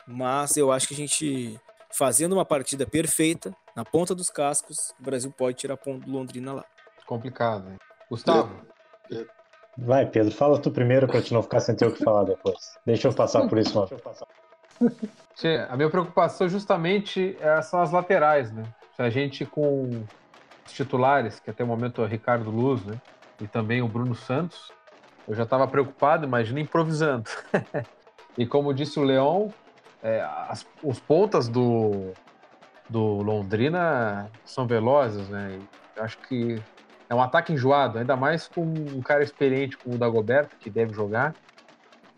mas 0.07 0.55
eu 0.57 0.71
acho 0.71 0.87
que 0.87 0.93
a 0.93 0.97
gente 0.97 1.59
fazendo 1.91 2.33
uma 2.33 2.45
partida 2.45 2.85
perfeita 2.85 3.55
na 3.75 3.83
ponta 3.85 4.13
dos 4.15 4.29
cascos, 4.29 4.93
o 4.99 5.03
Brasil 5.03 5.31
pode 5.31 5.57
tirar 5.57 5.77
ponto 5.77 6.05
do 6.05 6.11
Londrina 6.11 6.53
lá. 6.53 6.65
Complicado, 7.05 7.69
hein? 7.69 7.77
Gustavo. 8.09 8.65
Vai, 9.77 10.05
Pedro, 10.05 10.33
fala 10.33 10.59
tu 10.59 10.71
primeiro 10.71 11.07
para 11.07 11.21
te 11.21 11.33
não 11.33 11.43
ficar 11.43 11.59
sem 11.59 11.75
ter 11.75 11.85
o 11.85 11.93
que 11.93 12.03
falar 12.03 12.23
depois. 12.23 12.77
Deixa 12.85 13.07
eu 13.07 13.13
passar 13.13 13.47
por 13.47 13.57
isso, 13.57 13.87
A 15.69 15.75
minha 15.75 15.89
preocupação 15.89 16.49
justamente 16.49 17.37
são 17.63 17.79
as 17.81 17.91
laterais, 17.91 18.51
né? 18.51 18.63
Se 18.95 19.01
a 19.01 19.09
gente 19.09 19.45
com 19.45 20.03
os 20.65 20.71
titulares, 20.73 21.39
que 21.39 21.49
até 21.49 21.63
o 21.63 21.67
momento 21.67 22.01
é 22.01 22.05
o 22.05 22.07
Ricardo 22.07 22.49
Luz, 22.49 22.83
né? 22.83 22.99
E 23.39 23.47
também 23.47 23.81
o 23.83 23.87
Bruno 23.87 24.15
Santos, 24.15 24.71
eu 25.27 25.35
já 25.35 25.43
estava 25.43 25.67
preocupado, 25.67 26.25
imagina 26.25 26.59
improvisando. 26.59 27.29
e 28.37 28.45
como 28.45 28.73
disse 28.73 28.99
o 28.99 29.03
Leão, 29.03 29.53
é, 30.01 30.21
as, 30.47 30.65
os 30.81 30.99
pontas 30.99 31.47
do, 31.47 32.13
do 32.89 33.21
Londrina 33.21 34.31
são 34.45 34.65
velozes, 34.65 35.27
né? 35.29 35.59
E 35.59 35.99
acho 35.99 36.17
que 36.19 36.61
é 37.09 37.15
um 37.15 37.21
ataque 37.21 37.51
enjoado, 37.51 37.99
ainda 37.99 38.15
mais 38.15 38.47
com 38.47 38.61
um 38.61 39.01
cara 39.01 39.23
experiente 39.23 39.77
como 39.77 39.95
o 39.95 39.99
Dagoberto, 39.99 40.55
que 40.57 40.69
deve 40.69 40.93
jogar. 40.93 41.33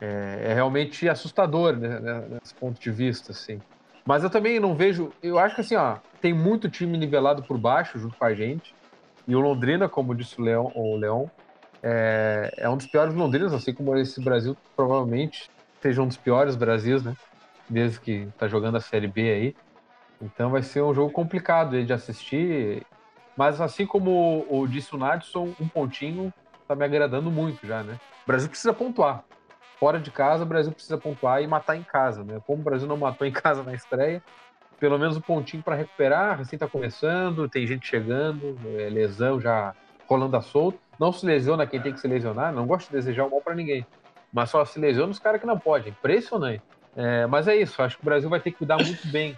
É, 0.02 0.52
é 0.52 0.54
realmente 0.54 1.10
assustador 1.10 1.76
né, 1.76 2.00
né, 2.00 2.24
nesse 2.30 2.54
ponto 2.56 2.80
de 2.80 2.92
vista, 2.92 3.32
assim. 3.32 3.60
Mas 4.06 4.24
eu 4.24 4.30
também 4.30 4.60
não 4.60 4.76
vejo. 4.76 5.12
Eu 5.22 5.38
acho 5.38 5.56
que 5.56 5.62
assim, 5.62 5.76
ó, 5.76 5.98
tem 6.22 6.34
muito 6.34 6.70
time 6.70 6.98
nivelado 6.98 7.44
por 7.44 7.58
baixo 7.58 8.00
junto 8.00 8.16
com 8.18 8.26
a 8.26 8.34
gente. 8.34 8.74
E 9.28 9.36
o 9.36 9.40
Londrina, 9.40 9.88
como 9.88 10.16
disse 10.16 10.40
o 10.40 10.44
Leão, 10.44 10.72
o 10.74 10.96
Leão 10.96 11.30
é, 11.84 12.54
é 12.58 12.70
um 12.70 12.78
dos 12.78 12.88
piores 12.88 13.14
Londrinas, 13.14 13.54
assim 13.54 13.74
como 13.74 13.96
esse 13.98 14.22
Brasil 14.22 14.56
provavelmente 14.76 15.50
seja 15.82 16.02
um 16.02 16.08
dos 16.08 16.18
piores 16.18 16.56
Brasis, 16.56 17.04
né? 17.04 17.14
Desde 17.70 18.00
que 18.00 18.28
tá 18.38 18.48
jogando 18.48 18.78
a 18.78 18.82
Série 18.82 19.08
B 19.08 19.22
aí. 19.32 19.56
Então 20.22 20.50
vai 20.50 20.62
ser 20.62 20.82
um 20.82 20.94
jogo 20.94 21.12
complicado 21.12 21.84
de 21.84 21.94
assistir. 21.94 22.86
Mas 23.38 23.62
assim 23.62 23.86
como 23.86 24.46
o, 24.50 24.68
disse 24.68 24.94
o 24.94 24.98
Nadson, 24.98 25.54
um 25.60 25.68
pontinho 25.68 26.34
tá 26.68 26.76
me 26.76 26.84
agradando 26.84 27.32
muito 27.32 27.66
já, 27.66 27.82
né? 27.84 27.98
O 28.24 28.28
Brasil 28.28 28.50
precisa 28.50 28.74
pontuar. 28.74 29.24
Fora 29.80 29.98
de 30.00 30.12
casa, 30.12 30.44
o 30.44 30.48
Brasil 30.48 30.74
precisa 30.74 30.98
pontuar 30.98 31.42
e 31.42 31.48
matar 31.48 31.78
em 31.78 31.84
casa, 31.84 32.24
né? 32.24 32.40
Como 32.46 32.60
o 32.60 32.64
Brasil 32.64 32.88
não 32.88 32.98
matou 32.98 33.26
em 33.26 33.32
casa 33.32 33.64
na 33.64 33.74
estreia, 33.74 34.22
pelo 34.78 34.98
menos 34.98 35.16
um 35.16 35.22
pontinho 35.22 35.64
para 35.64 35.76
recuperar. 35.76 36.42
Assim 36.42 36.58
tá 36.58 36.68
começando, 36.68 37.48
tem 37.48 37.66
gente 37.66 37.88
chegando, 37.88 38.58
é, 38.66 38.90
lesão 38.90 39.40
já 39.40 39.74
rolando 40.06 40.36
a 40.36 40.42
solto. 40.42 40.89
Não 41.00 41.14
se 41.14 41.26
lesiona 41.26 41.66
quem 41.66 41.82
tem 41.82 41.94
que 41.94 42.00
se 42.00 42.08
lesionar, 42.08 42.54
não 42.54 42.68
gosto 42.68 42.88
de 42.88 42.96
desejar 42.96 43.26
o 43.26 43.32
mal 43.32 43.42
para 43.42 43.56
ninguém. 43.56 43.86
Mas 44.32 44.50
só 44.50 44.64
se 44.66 44.80
lesiona 44.80 45.12
os 45.12 45.20
caras 45.20 45.40
que 45.40 45.48
não 45.48 45.58
podem. 45.58 45.92
Impressionante. 45.92 46.62
É, 46.96 47.26
mas 47.28 47.48
é 47.48 47.56
isso, 47.56 47.82
acho 47.82 47.96
que 47.96 48.02
o 48.02 48.06
Brasil 48.06 48.30
vai 48.30 48.40
ter 48.40 48.52
que 48.52 48.58
cuidar 48.58 48.78
muito 48.78 49.08
bem 49.08 49.38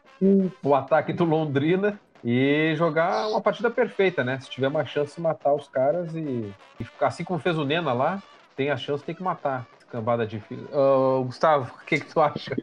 o 0.64 0.74
ataque 0.74 1.14
do 1.14 1.26
Londrina 1.26 2.00
e 2.24 2.74
jogar 2.76 3.28
uma 3.28 3.42
partida 3.42 3.70
perfeita, 3.70 4.24
né? 4.24 4.40
Se 4.40 4.50
tiver 4.50 4.68
uma 4.68 4.86
chance 4.86 5.16
de 5.16 5.22
matar 5.22 5.54
os 5.54 5.68
caras 5.68 6.16
e, 6.16 6.54
e 6.80 6.86
assim 7.02 7.24
como 7.24 7.40
fez 7.40 7.58
o 7.58 7.66
Nena 7.66 7.94
lá, 7.94 8.22
tem 8.56 8.70
a 8.70 8.78
chance, 8.78 9.04
tem 9.04 9.14
que 9.14 9.24
matar. 9.24 9.68
Cambada 9.92 10.28
filho. 10.28 10.70
Uh, 10.72 11.24
Gustavo, 11.26 11.74
o 11.82 11.86
que, 11.86 12.00
que 12.00 12.14
tu 12.14 12.22
acha 12.22 12.56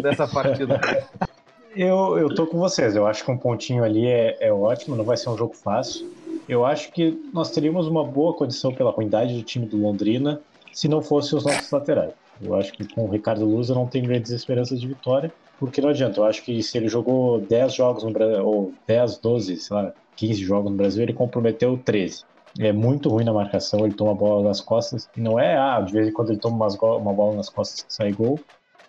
dessa 0.00 0.28
partida? 0.28 0.78
eu, 1.74 2.18
eu 2.18 2.34
tô 2.34 2.46
com 2.46 2.58
vocês, 2.58 2.94
eu 2.94 3.06
acho 3.06 3.24
que 3.24 3.30
um 3.30 3.38
pontinho 3.38 3.82
ali 3.82 4.06
é, 4.06 4.36
é 4.40 4.52
ótimo, 4.52 4.94
não 4.94 5.04
vai 5.04 5.16
ser 5.16 5.30
um 5.30 5.36
jogo 5.38 5.54
fácil. 5.54 6.06
Eu 6.48 6.64
acho 6.64 6.92
que 6.92 7.18
nós 7.32 7.50
teríamos 7.50 7.88
uma 7.88 8.04
boa 8.04 8.34
condição 8.34 8.72
pela 8.72 8.90
ruindade 8.90 9.34
do 9.34 9.42
time 9.42 9.66
do 9.66 9.76
Londrina 9.76 10.40
se 10.72 10.88
não 10.88 11.02
fossem 11.02 11.36
os 11.36 11.44
nossos 11.44 11.70
laterais. 11.70 12.12
Eu 12.40 12.54
acho 12.54 12.72
que 12.72 12.86
com 12.86 13.04
o 13.04 13.10
Ricardo 13.10 13.44
Luz 13.44 13.68
eu 13.68 13.74
não 13.74 13.86
tenho 13.86 14.06
grandes 14.06 14.30
esperanças 14.30 14.80
de 14.80 14.86
vitória. 14.86 15.32
Porque 15.58 15.80
não 15.80 15.88
adianta, 15.88 16.20
eu 16.20 16.24
acho 16.24 16.42
que 16.42 16.62
se 16.62 16.76
ele 16.76 16.86
jogou 16.86 17.40
10 17.40 17.74
jogos 17.74 18.04
no 18.04 18.10
Brasil, 18.10 18.46
ou 18.46 18.74
10, 18.86 19.18
12, 19.18 19.56
sei 19.56 19.76
lá, 19.76 19.92
15 20.14 20.44
jogos 20.44 20.70
no 20.70 20.76
Brasil, 20.76 21.02
ele 21.02 21.14
comprometeu 21.14 21.78
13. 21.82 22.24
é 22.58 22.72
muito 22.72 23.08
ruim 23.08 23.24
na 23.24 23.32
marcação, 23.32 23.84
ele 23.84 23.94
toma 23.94 24.12
a 24.12 24.14
bola 24.14 24.46
nas 24.46 24.60
costas. 24.60 25.08
E 25.16 25.20
não 25.20 25.40
é, 25.40 25.56
ah, 25.56 25.80
de 25.80 25.92
vez 25.92 26.08
em 26.08 26.12
quando 26.12 26.30
ele 26.30 26.38
toma 26.38 26.68
uma 26.78 27.12
bola 27.12 27.36
nas 27.36 27.48
costas 27.48 27.82
que 27.82 27.92
sai 27.92 28.12
gol. 28.12 28.38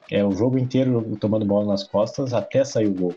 É 0.10 0.24
o 0.24 0.32
jogo 0.32 0.58
inteiro 0.58 1.18
tomando 1.20 1.46
bola 1.46 1.66
nas 1.66 1.84
costas 1.84 2.34
até 2.34 2.64
sair 2.64 2.88
o 2.88 2.94
gol. 2.94 3.16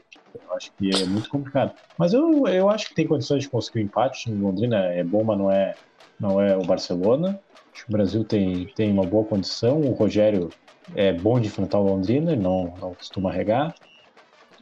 Eu 0.50 0.56
acho 0.56 0.72
que 0.72 0.90
é 0.90 1.06
muito 1.06 1.28
complicado. 1.28 1.72
Mas 1.96 2.12
eu, 2.12 2.46
eu 2.48 2.68
acho 2.68 2.88
que 2.88 2.94
tem 2.94 3.06
condições 3.06 3.44
de 3.44 3.48
conseguir 3.48 3.78
o 3.78 3.82
um 3.82 3.84
empate. 3.84 4.30
O 4.30 4.38
Londrina 4.38 4.76
é 4.86 5.04
bom, 5.04 5.22
mas 5.22 5.38
não 5.38 5.50
é, 5.50 5.74
não 6.18 6.40
é 6.40 6.56
o 6.56 6.62
Barcelona. 6.62 7.40
Acho 7.72 7.84
que 7.84 7.90
o 7.90 7.92
Brasil 7.92 8.24
tem, 8.24 8.66
tem 8.74 8.92
uma 8.92 9.04
boa 9.04 9.24
condição. 9.24 9.80
O 9.80 9.92
Rogério 9.92 10.50
é 10.94 11.12
bom 11.12 11.38
de 11.38 11.46
enfrentar 11.46 11.78
o 11.78 11.84
Londrina, 11.84 12.34
não, 12.34 12.74
não 12.80 12.94
costuma 12.94 13.30
regar. 13.30 13.74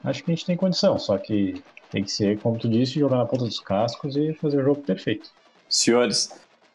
Acho 0.04 0.22
que 0.22 0.30
a 0.30 0.34
gente 0.34 0.46
tem 0.46 0.56
condição, 0.56 0.98
só 0.98 1.18
que 1.18 1.62
tem 1.90 2.04
que 2.04 2.10
ser, 2.10 2.38
como 2.40 2.58
tu 2.58 2.68
disse, 2.68 3.00
jogar 3.00 3.16
na 3.16 3.26
ponta 3.26 3.44
dos 3.44 3.60
cascos 3.60 4.16
e 4.16 4.34
fazer 4.34 4.58
o 4.58 4.64
jogo 4.64 4.82
perfeito. 4.82 5.30
Senhores, 5.68 6.30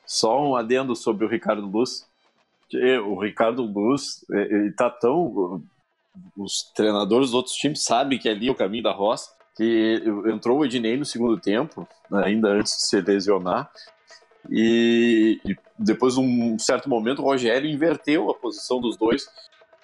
só 0.06 0.44
um 0.44 0.56
adendo 0.56 0.96
sobre 0.96 1.26
o 1.26 1.30
Ricardo 1.30 1.66
Luz. 1.66 2.08
O 3.06 3.20
Ricardo 3.20 3.64
Luz, 3.64 4.26
ele 4.30 4.72
tá 4.72 4.90
tão. 4.90 5.64
Os 6.38 6.72
treinadores 6.76 7.28
dos 7.28 7.36
outros 7.36 7.56
times 7.56 7.84
sabem 7.84 8.20
que 8.20 8.30
é 8.30 8.32
ali 8.32 8.50
o 8.50 8.56
caminho 8.56 8.84
da 8.84 8.92
roça, 8.92 9.32
que 9.56 10.02
entrou 10.28 10.60
o 10.60 10.66
Ednei 10.66 10.98
no 10.98 11.06
segundo 11.06 11.40
tempo, 11.40 11.88
ainda 12.12 12.50
antes 12.50 12.74
de 12.74 12.88
se 12.88 13.02
lesionar, 13.02 13.72
e, 14.50 15.40
e 15.46 15.56
depois 15.78 16.16
de 16.16 16.20
um 16.20 16.60
certo 16.60 16.90
momento 16.90 17.22
o 17.22 17.26
Rogério 17.26 17.70
inverteu 17.70 18.30
a 18.30 18.36
posição 18.36 18.82
dos 18.82 18.98
dois 18.98 19.26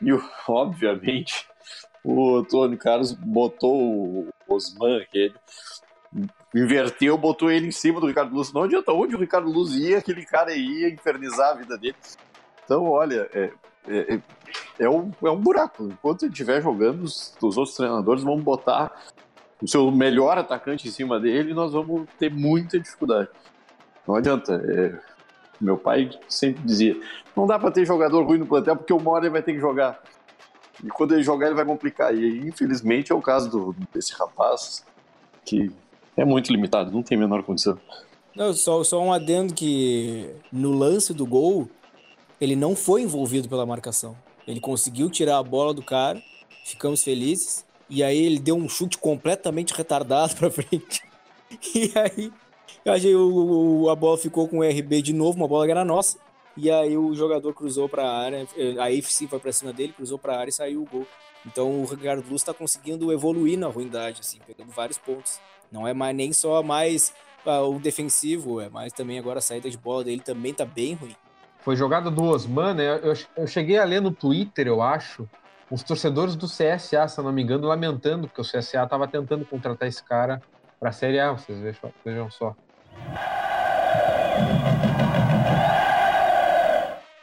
e 0.02 0.10
obviamente 0.48 1.48
o 2.04 2.44
Tony 2.44 2.78
Carlos 2.78 3.14
botou 3.14 3.74
o 3.74 4.30
Osman 4.48 5.02
aquele 5.02 5.34
inverteu, 6.54 7.18
botou 7.18 7.52
ele 7.52 7.68
em 7.68 7.72
cima 7.72 8.00
do 8.00 8.08
Ricardo 8.08 8.34
Luz. 8.34 8.52
Não 8.52 8.64
adianta 8.64 8.92
onde 8.92 9.16
o 9.16 9.20
Ricardo 9.20 9.50
Luz 9.50 9.76
ia, 9.76 10.00
aquele 10.00 10.26
cara 10.26 10.54
ia 10.56 10.90
infernizar 10.90 11.52
a 11.52 11.54
vida 11.54 11.78
dele. 11.78 11.96
Então, 12.66 12.86
olha, 12.86 13.30
é, 13.34 13.52
é, 13.90 14.16
é, 14.16 14.22
é 14.80 14.90
um, 14.90 15.12
é 15.24 15.30
um 15.30 15.40
buraco. 15.40 15.86
Enquanto 15.86 16.24
ele 16.24 16.32
estiver 16.32 16.62
jogando, 16.62 17.04
os, 17.04 17.36
os, 17.42 17.58
outros 17.58 17.76
treinadores 17.76 18.24
vão 18.24 18.38
botar 18.38 18.92
o 19.62 19.68
seu 19.68 19.92
melhor 19.92 20.38
atacante 20.38 20.88
em 20.88 20.92
cima 20.92 21.20
dele 21.20 21.52
e 21.52 21.54
nós 21.54 21.74
vamos 21.74 22.08
ter 22.18 22.32
muita 22.32 22.80
dificuldade. 22.80 23.30
Não 24.08 24.16
adianta. 24.16 24.54
É, 24.54 25.10
meu 25.60 25.78
pai 25.78 26.10
sempre 26.28 26.62
dizia: 26.64 26.96
não 27.36 27.48
dá 27.48 27.58
para 27.60 27.72
ter 27.72 27.86
jogador 27.86 28.24
ruim 28.24 28.38
no 28.38 28.46
plantel 28.46 28.76
porque 28.76 28.94
uma 28.94 29.12
hora 29.12 29.26
ele 29.26 29.32
vai 29.32 29.42
ter 29.42 29.54
que 29.54 29.60
jogar. 29.60 30.02
E 30.84 30.88
quando 30.88 31.14
ele 31.14 31.24
jogar, 31.24 31.48
ele 31.48 31.56
vai 31.56 31.66
complicar. 31.66 32.16
E 32.16 32.48
infelizmente 32.48 33.12
é 33.12 33.16
o 33.16 33.22
caso 33.22 33.50
do, 33.50 33.76
desse 33.94 34.14
rapaz, 34.14 34.86
que 35.44 35.72
é 36.16 36.24
muito 36.24 36.52
limitado, 36.52 36.92
não 36.92 37.04
tem 37.04 37.18
a 37.18 37.22
menor 37.22 37.44
condição. 37.44 37.78
Não, 38.36 38.54
só, 38.54 38.84
só 38.84 39.02
um 39.02 39.12
adendo 39.12 39.54
que 39.54 40.30
no 40.52 40.72
lance 40.72 41.14
do 41.14 41.26
gol, 41.26 41.70
ele 42.40 42.56
não 42.56 42.76
foi 42.76 43.02
envolvido 43.02 43.48
pela 43.50 43.66
marcação. 43.66 44.16
Ele 44.48 44.60
conseguiu 44.60 45.10
tirar 45.10 45.38
a 45.38 45.44
bola 45.44 45.74
do 45.74 45.84
cara, 45.84 46.22
ficamos 46.66 47.04
felizes. 47.04 47.66
E 47.90 48.04
aí 48.04 48.18
ele 48.24 48.40
deu 48.40 48.56
um 48.56 48.70
chute 48.70 48.98
completamente 48.98 49.74
retardado 49.74 50.36
para 50.38 50.52
frente. 50.52 51.02
E 51.76 51.92
aí 51.96 52.32
Aí 52.86 53.16
o, 53.16 53.90
a 53.90 53.96
bola 53.96 54.18
ficou 54.18 54.48
com 54.48 54.60
o 54.60 54.64
RB 54.64 55.02
de 55.02 55.14
novo, 55.14 55.38
uma 55.38 55.48
bola 55.48 55.66
que 55.66 55.72
era 55.72 55.84
nossa. 55.84 56.18
E 56.56 56.70
aí 56.70 56.98
o 56.98 57.14
jogador 57.14 57.54
cruzou 57.54 57.88
para 57.88 58.04
a 58.04 58.18
área, 58.18 58.48
a 58.80 58.92
FC 58.92 59.28
foi 59.28 59.40
para 59.40 59.52
cima 59.52 59.72
dele, 59.72 59.94
cruzou 59.94 60.18
para 60.18 60.34
a 60.34 60.40
área 60.40 60.50
e 60.50 60.54
saiu 60.54 60.82
o 60.82 60.86
gol. 60.86 61.08
Então 61.46 61.82
o 61.82 61.86
Ricardo 61.86 62.28
Luz 62.28 62.42
está 62.42 62.54
conseguindo 62.54 63.14
evoluir 63.14 63.58
na 63.58 63.68
ruindade, 63.68 64.22
assim, 64.22 64.40
pegando 64.46 64.72
vários 64.72 64.98
pontos. 64.98 65.40
Não 65.72 65.88
é 65.88 65.94
mais 65.94 66.16
nem 66.16 66.34
só 66.34 66.62
mais 66.64 67.14
ah, 67.46 67.62
o 67.62 67.80
defensivo, 67.80 68.60
é 68.60 68.70
mais 68.70 68.92
também 68.92 69.20
agora 69.20 69.40
a 69.40 69.42
saída 69.42 69.70
de 69.70 69.78
bola 69.78 70.04
dele 70.04 70.22
também 70.22 70.54
tá 70.54 70.66
bem 70.66 70.96
ruim. 70.96 71.16
Foi 71.70 71.76
jogada 71.76 72.10
do 72.10 72.24
Osman, 72.24 72.74
né? 72.74 73.00
Eu, 73.04 73.14
eu 73.38 73.46
cheguei 73.46 73.78
a 73.78 73.86
ler 73.86 74.02
no 74.02 74.10
Twitter, 74.10 74.66
eu 74.66 74.82
acho, 74.82 75.30
os 75.70 75.84
torcedores 75.84 76.36
do 76.36 76.48
CSA, 76.48 77.08
se 77.08 77.22
não 77.22 77.32
me 77.32 77.44
engano, 77.44 77.68
lamentando 77.68 78.28
que 78.28 78.42
o 78.42 78.44
CSA 78.44 78.86
estava 78.86 79.08
tentando 79.08 79.46
contratar 79.46 79.88
esse 79.88 80.04
cara 80.04 80.42
para 80.80 80.90
a 80.90 80.92
Série 80.92 81.20
A, 81.20 81.32
vocês 81.32 81.60
vejam, 81.60 81.94
vejam 82.04 82.32
só. 82.32 82.56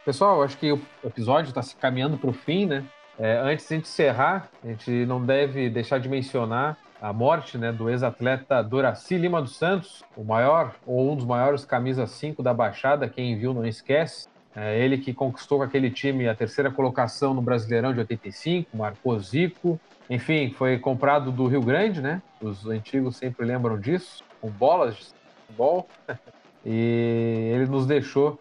Pessoal, 0.04 0.44
acho 0.44 0.56
que 0.58 0.70
o 0.70 0.80
episódio 1.02 1.48
está 1.48 1.62
se 1.62 1.74
caminhando 1.74 2.16
para 2.16 2.30
o 2.30 2.32
fim, 2.32 2.66
né? 2.66 2.84
É, 3.18 3.38
antes 3.38 3.68
de 3.68 3.74
encerrar, 3.74 4.48
a 4.62 4.68
gente 4.68 5.04
não 5.06 5.26
deve 5.26 5.68
deixar 5.68 5.98
de 5.98 6.08
mencionar 6.08 6.78
a 7.02 7.12
morte 7.12 7.58
né, 7.58 7.72
do 7.72 7.90
ex-atleta 7.90 8.62
Doraci 8.62 9.16
Lima 9.16 9.42
dos 9.42 9.56
Santos, 9.56 10.04
o 10.16 10.22
maior 10.22 10.76
ou 10.86 11.10
um 11.10 11.16
dos 11.16 11.24
maiores 11.24 11.64
camisa 11.64 12.06
5 12.06 12.44
da 12.44 12.54
Baixada, 12.54 13.08
quem 13.08 13.36
viu 13.36 13.52
não 13.52 13.66
esquece. 13.66 14.35
É 14.56 14.82
ele 14.82 14.96
que 14.96 15.12
conquistou 15.12 15.58
com 15.58 15.64
aquele 15.64 15.90
time 15.90 16.26
a 16.26 16.34
terceira 16.34 16.70
colocação 16.70 17.34
no 17.34 17.42
Brasileirão 17.42 17.92
de 17.92 17.98
85, 18.00 18.74
marcou 18.74 19.20
Zico. 19.20 19.78
Enfim, 20.08 20.50
foi 20.50 20.78
comprado 20.78 21.30
do 21.30 21.46
Rio 21.46 21.60
Grande, 21.60 22.00
né? 22.00 22.22
Os 22.40 22.66
antigos 22.66 23.18
sempre 23.18 23.44
lembram 23.44 23.78
disso, 23.78 24.24
com 24.40 24.48
bolas 24.48 25.14
futebol. 25.46 25.86
e 26.64 27.50
ele 27.52 27.66
nos 27.66 27.86
deixou 27.86 28.40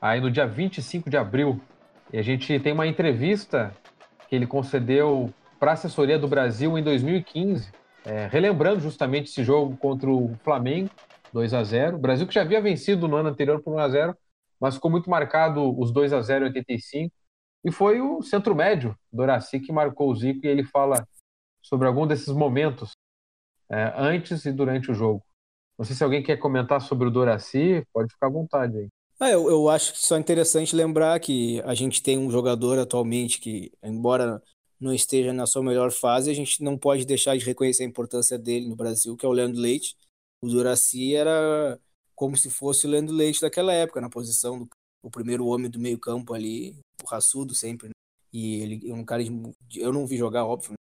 aí 0.00 0.20
no 0.20 0.30
dia 0.30 0.46
25 0.46 1.10
de 1.10 1.16
abril. 1.16 1.60
E 2.12 2.18
a 2.18 2.22
gente 2.22 2.60
tem 2.60 2.72
uma 2.72 2.86
entrevista 2.86 3.72
que 4.28 4.36
ele 4.36 4.46
concedeu 4.46 5.34
para 5.58 5.72
a 5.72 5.74
assessoria 5.74 6.18
do 6.18 6.28
Brasil 6.28 6.78
em 6.78 6.82
2015, 6.82 7.72
é, 8.06 8.28
relembrando 8.30 8.80
justamente 8.80 9.28
esse 9.28 9.42
jogo 9.42 9.76
contra 9.76 10.08
o 10.08 10.34
Flamengo, 10.44 10.90
2 11.32 11.52
a 11.52 11.62
0 11.62 11.96
O 11.96 12.00
Brasil 12.00 12.26
que 12.26 12.34
já 12.34 12.42
havia 12.42 12.60
vencido 12.60 13.06
no 13.06 13.16
ano 13.16 13.28
anterior 13.28 13.60
por 13.60 13.74
1 13.74 13.78
a 13.78 13.88
0 13.88 14.16
mas 14.60 14.74
ficou 14.74 14.90
muito 14.90 15.08
marcado 15.08 15.78
os 15.78 15.90
2 15.90 16.12
a 16.12 16.20
0 16.20 16.44
em 16.44 16.48
85. 16.48 17.14
E 17.64 17.72
foi 17.72 18.00
o 18.00 18.22
centro 18.22 18.54
médio, 18.54 18.96
Doraci, 19.12 19.60
que 19.60 19.72
marcou 19.72 20.10
o 20.10 20.14
Zico, 20.14 20.44
e 20.44 20.48
ele 20.48 20.64
fala 20.64 21.06
sobre 21.62 21.86
algum 21.86 22.06
desses 22.06 22.28
momentos 22.34 22.92
é, 23.70 23.92
antes 23.96 24.44
e 24.44 24.52
durante 24.52 24.90
o 24.90 24.94
jogo. 24.94 25.22
Não 25.78 25.84
sei 25.84 25.96
se 25.96 26.04
alguém 26.04 26.22
quer 26.22 26.36
comentar 26.36 26.80
sobre 26.80 27.08
o 27.08 27.10
Doraci, 27.10 27.86
pode 27.92 28.12
ficar 28.12 28.26
à 28.26 28.30
vontade 28.30 28.76
aí. 28.76 28.88
Ah, 29.18 29.30
eu, 29.30 29.50
eu 29.50 29.68
acho 29.68 29.92
que 29.92 29.98
só 29.98 30.16
interessante 30.16 30.74
lembrar 30.74 31.18
que 31.20 31.60
a 31.62 31.74
gente 31.74 32.02
tem 32.02 32.18
um 32.18 32.30
jogador 32.30 32.78
atualmente 32.78 33.38
que, 33.38 33.70
embora 33.82 34.42
não 34.80 34.94
esteja 34.94 35.30
na 35.32 35.46
sua 35.46 35.62
melhor 35.62 35.92
fase, 35.92 36.30
a 36.30 36.34
gente 36.34 36.62
não 36.62 36.76
pode 36.78 37.04
deixar 37.04 37.36
de 37.36 37.44
reconhecer 37.44 37.84
a 37.84 37.86
importância 37.86 38.38
dele 38.38 38.66
no 38.66 38.74
Brasil, 38.74 39.14
que 39.16 39.26
é 39.26 39.28
o 39.28 39.32
Leandro 39.32 39.60
Leite. 39.60 39.94
O 40.40 40.48
Duraci 40.48 41.14
era 41.14 41.78
como 42.20 42.36
se 42.36 42.50
fosse 42.50 42.86
o 42.86 42.90
Leandro 42.90 43.14
Leite 43.14 43.40
daquela 43.40 43.72
época, 43.72 43.98
na 43.98 44.10
posição 44.10 44.58
do 44.58 44.68
o 45.02 45.10
primeiro 45.10 45.46
homem 45.46 45.70
do 45.70 45.78
meio 45.78 45.98
campo 45.98 46.34
ali, 46.34 46.76
o 47.02 47.06
raçudo 47.06 47.54
sempre. 47.54 47.88
Né? 47.88 47.94
E 48.30 48.60
ele 48.60 48.90
é 48.90 48.92
um 48.92 49.02
cara 49.02 49.24
de, 49.24 49.80
eu 49.80 49.90
não 49.90 50.06
vi 50.06 50.18
jogar, 50.18 50.44
óbvio, 50.44 50.72
né? 50.72 50.76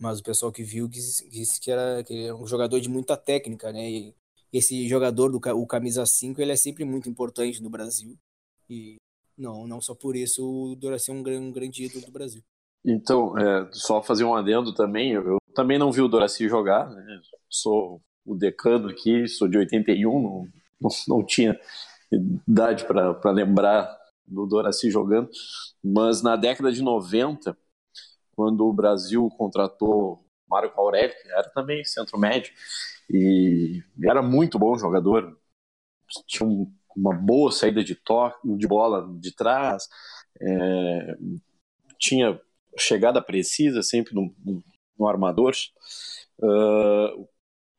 mas 0.00 0.18
o 0.18 0.24
pessoal 0.24 0.50
que 0.50 0.64
viu 0.64 0.88
disse, 0.88 1.30
disse 1.30 1.60
que, 1.60 1.70
era, 1.70 2.02
que 2.02 2.24
era 2.24 2.34
um 2.34 2.44
jogador 2.44 2.80
de 2.80 2.88
muita 2.88 3.16
técnica, 3.16 3.72
né? 3.72 3.88
E 3.88 4.14
esse 4.52 4.88
jogador 4.88 5.28
do 5.28 5.40
o 5.56 5.64
camisa 5.64 6.04
5, 6.04 6.42
ele 6.42 6.50
é 6.50 6.56
sempre 6.56 6.84
muito 6.84 7.08
importante 7.08 7.62
no 7.62 7.70
Brasil. 7.70 8.18
E 8.68 8.96
não, 9.38 9.68
não 9.68 9.80
só 9.80 9.94
por 9.94 10.16
isso 10.16 10.72
o 10.72 10.74
Doraci 10.74 11.12
é 11.12 11.14
um, 11.14 11.20
um 11.20 11.52
grande 11.52 11.84
ídolo 11.84 12.04
do 12.04 12.10
Brasil. 12.10 12.42
Então, 12.84 13.38
é, 13.38 13.70
só 13.70 14.02
fazer 14.02 14.24
um 14.24 14.34
adendo 14.34 14.74
também, 14.74 15.12
eu, 15.12 15.22
eu 15.24 15.38
também 15.54 15.78
não 15.78 15.92
vi 15.92 16.00
o 16.00 16.08
Doraci 16.08 16.48
jogar, 16.48 16.90
né? 16.90 17.20
sou 17.48 18.02
o 18.26 18.34
decano 18.34 18.88
aqui, 18.88 19.28
sou 19.28 19.46
de 19.46 19.56
81, 19.56 20.20
não, 20.20 20.48
não, 20.80 20.90
não 21.08 21.24
tinha 21.24 21.58
idade 22.48 22.84
para 22.86 23.30
lembrar 23.30 23.98
do 24.26 24.46
Doraci 24.46 24.90
jogando, 24.90 25.28
mas 25.82 26.22
na 26.22 26.36
década 26.36 26.72
de 26.72 26.82
90, 26.82 27.56
quando 28.32 28.66
o 28.66 28.72
Brasil 28.72 29.28
contratou 29.36 30.24
Marco 30.48 30.80
Aurélio, 30.80 31.14
que 31.20 31.30
era 31.30 31.48
também 31.50 31.84
centro 31.84 32.18
médio, 32.18 32.52
e 33.08 33.82
era 34.04 34.22
muito 34.22 34.58
bom 34.58 34.76
jogador, 34.78 35.36
tinha 36.26 36.48
um, 36.48 36.72
uma 36.96 37.14
boa 37.14 37.50
saída 37.52 37.82
de 37.82 37.94
toque, 37.94 38.38
de 38.56 38.66
bola 38.66 39.08
de 39.18 39.34
trás, 39.34 39.88
é, 40.40 41.16
tinha 41.98 42.40
chegada 42.78 43.20
precisa 43.20 43.82
sempre 43.82 44.14
no, 44.14 44.34
no, 44.44 44.62
no 44.98 45.06
armador. 45.06 45.54
Uh, 46.38 47.28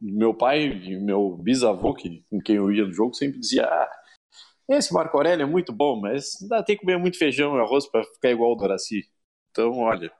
meu 0.01 0.33
pai 0.33 0.67
e 0.67 0.97
meu 0.97 1.37
bisavô, 1.37 1.93
que, 1.93 2.25
com 2.29 2.39
quem 2.41 2.55
eu 2.55 2.71
ia 2.71 2.85
no 2.85 2.93
jogo, 2.93 3.13
sempre 3.13 3.39
dizia: 3.39 3.65
ah, 3.65 3.89
esse 4.69 4.93
Marco 4.93 5.17
Aurélio 5.17 5.43
é 5.43 5.45
muito 5.45 5.71
bom, 5.73 5.99
mas 5.99 6.37
dá 6.49 6.63
tem 6.63 6.75
que 6.75 6.81
comer 6.81 6.97
muito 6.97 7.17
feijão 7.17 7.57
e 7.57 7.61
arroz 7.61 7.87
para 7.87 8.03
ficar 8.03 8.31
igual 8.31 8.53
o 8.53 8.55
Doraci. 8.55 9.03
Então, 9.51 9.79
olha, 9.79 10.11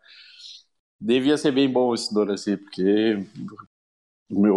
devia 0.99 1.37
ser 1.37 1.51
bem 1.51 1.71
bom 1.71 1.93
esse 1.93 2.13
Doraci, 2.13 2.57
porque 2.57 3.15
o, 4.29 4.41
meu, 4.41 4.55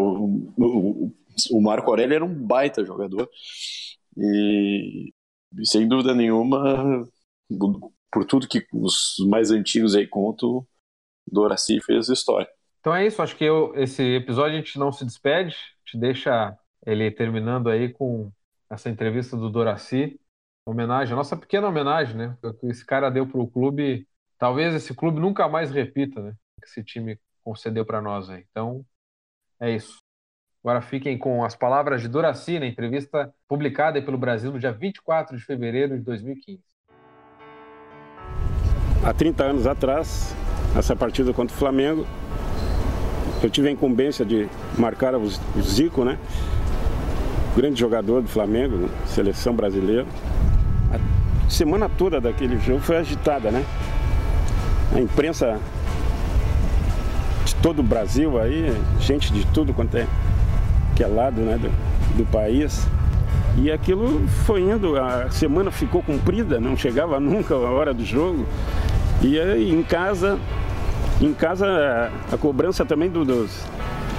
o, 1.50 1.60
Marco 1.62 1.90
Aurélio 1.90 2.14
era 2.14 2.24
um 2.24 2.34
baita 2.34 2.84
jogador. 2.84 3.28
E 4.16 5.12
sem 5.64 5.88
dúvida 5.88 6.14
nenhuma, 6.14 7.08
por 8.12 8.24
tudo 8.26 8.48
que 8.48 8.66
os 8.72 9.16
mais 9.28 9.50
antigos 9.50 9.94
aí 9.94 10.06
contam, 10.06 10.66
Doraci 11.26 11.80
fez 11.80 12.08
história. 12.08 12.48
Então 12.84 12.94
é 12.94 13.06
isso, 13.06 13.22
acho 13.22 13.34
que 13.34 13.44
eu, 13.44 13.72
esse 13.76 14.02
episódio 14.02 14.52
a 14.52 14.58
gente 14.58 14.78
não 14.78 14.92
se 14.92 15.06
despede, 15.06 15.56
te 15.86 15.96
deixa 15.96 16.54
ele 16.84 17.10
terminando 17.10 17.70
aí 17.70 17.90
com 17.90 18.30
essa 18.68 18.90
entrevista 18.90 19.38
do 19.38 19.48
Doraci, 19.48 20.20
homenagem, 20.66 21.16
nossa 21.16 21.34
pequena 21.34 21.66
homenagem, 21.66 22.14
né? 22.14 22.36
Que 22.60 22.66
esse 22.66 22.84
cara 22.84 23.08
deu 23.08 23.26
para 23.26 23.40
o 23.40 23.50
clube, 23.50 24.06
talvez 24.38 24.74
esse 24.74 24.92
clube 24.92 25.18
nunca 25.18 25.48
mais 25.48 25.70
repita, 25.70 26.20
né? 26.20 26.34
Que 26.60 26.68
esse 26.68 26.84
time 26.84 27.18
concedeu 27.42 27.86
para 27.86 28.02
nós 28.02 28.28
aí. 28.28 28.44
Então, 28.50 28.84
é 29.58 29.70
isso. 29.70 29.96
Agora 30.62 30.82
fiquem 30.82 31.16
com 31.16 31.42
as 31.42 31.56
palavras 31.56 32.02
de 32.02 32.08
Doraci 32.08 32.58
na 32.58 32.66
entrevista 32.66 33.34
publicada 33.48 34.02
pelo 34.02 34.18
Brasil 34.18 34.52
no 34.52 34.58
dia 34.58 34.72
24 34.72 35.38
de 35.38 35.42
fevereiro 35.42 35.96
de 35.96 36.04
2015 36.04 36.62
há 39.04 39.12
30 39.12 39.44
anos 39.44 39.66
atrás, 39.66 40.34
essa 40.76 40.96
partida 40.96 41.32
contra 41.34 41.54
o 41.54 41.58
Flamengo, 41.58 42.06
eu 43.44 43.50
tive 43.50 43.68
a 43.68 43.70
incumbência 43.70 44.24
de 44.24 44.48
marcar 44.78 45.14
o 45.14 45.28
Zico, 45.61 46.02
né? 46.02 46.18
Grande 47.54 47.78
jogador 47.78 48.22
do 48.22 48.28
Flamengo, 48.28 48.88
seleção 49.07 49.54
brasileira. 49.54 50.07
A 50.90 51.50
semana 51.50 51.88
toda 51.88 52.20
daquele 52.20 52.59
jogo 52.59 52.80
foi 52.80 52.96
agitada, 52.96 53.50
né? 53.50 53.62
A 54.94 55.00
imprensa 55.00 55.59
de 57.44 57.54
todo 57.57 57.80
o 57.80 57.83
Brasil 57.83 58.40
aí, 58.40 58.74
gente 58.98 59.30
de 59.30 59.46
tudo 59.48 59.74
quanto 59.74 59.96
é 59.98 60.07
que 60.96 61.04
é 61.04 61.07
lado 61.07 61.42
né, 61.42 61.59
do, 61.59 61.68
do 62.16 62.24
país. 62.24 62.87
E 63.59 63.70
aquilo 63.70 64.26
foi 64.46 64.62
indo, 64.62 64.98
a 64.98 65.30
semana 65.30 65.70
ficou 65.70 66.02
comprida, 66.02 66.59
não 66.59 66.76
chegava 66.76 67.20
nunca 67.20 67.54
a 67.54 67.59
hora 67.59 67.92
do 67.92 68.07
jogo. 68.07 68.46
E 69.20 69.38
aí, 69.38 69.70
em 69.70 69.83
casa, 69.83 70.38
em 71.24 71.32
casa 71.32 72.10
a 72.30 72.37
cobrança 72.37 72.84
também 72.84 73.08
do, 73.08 73.24
dos, 73.24 73.50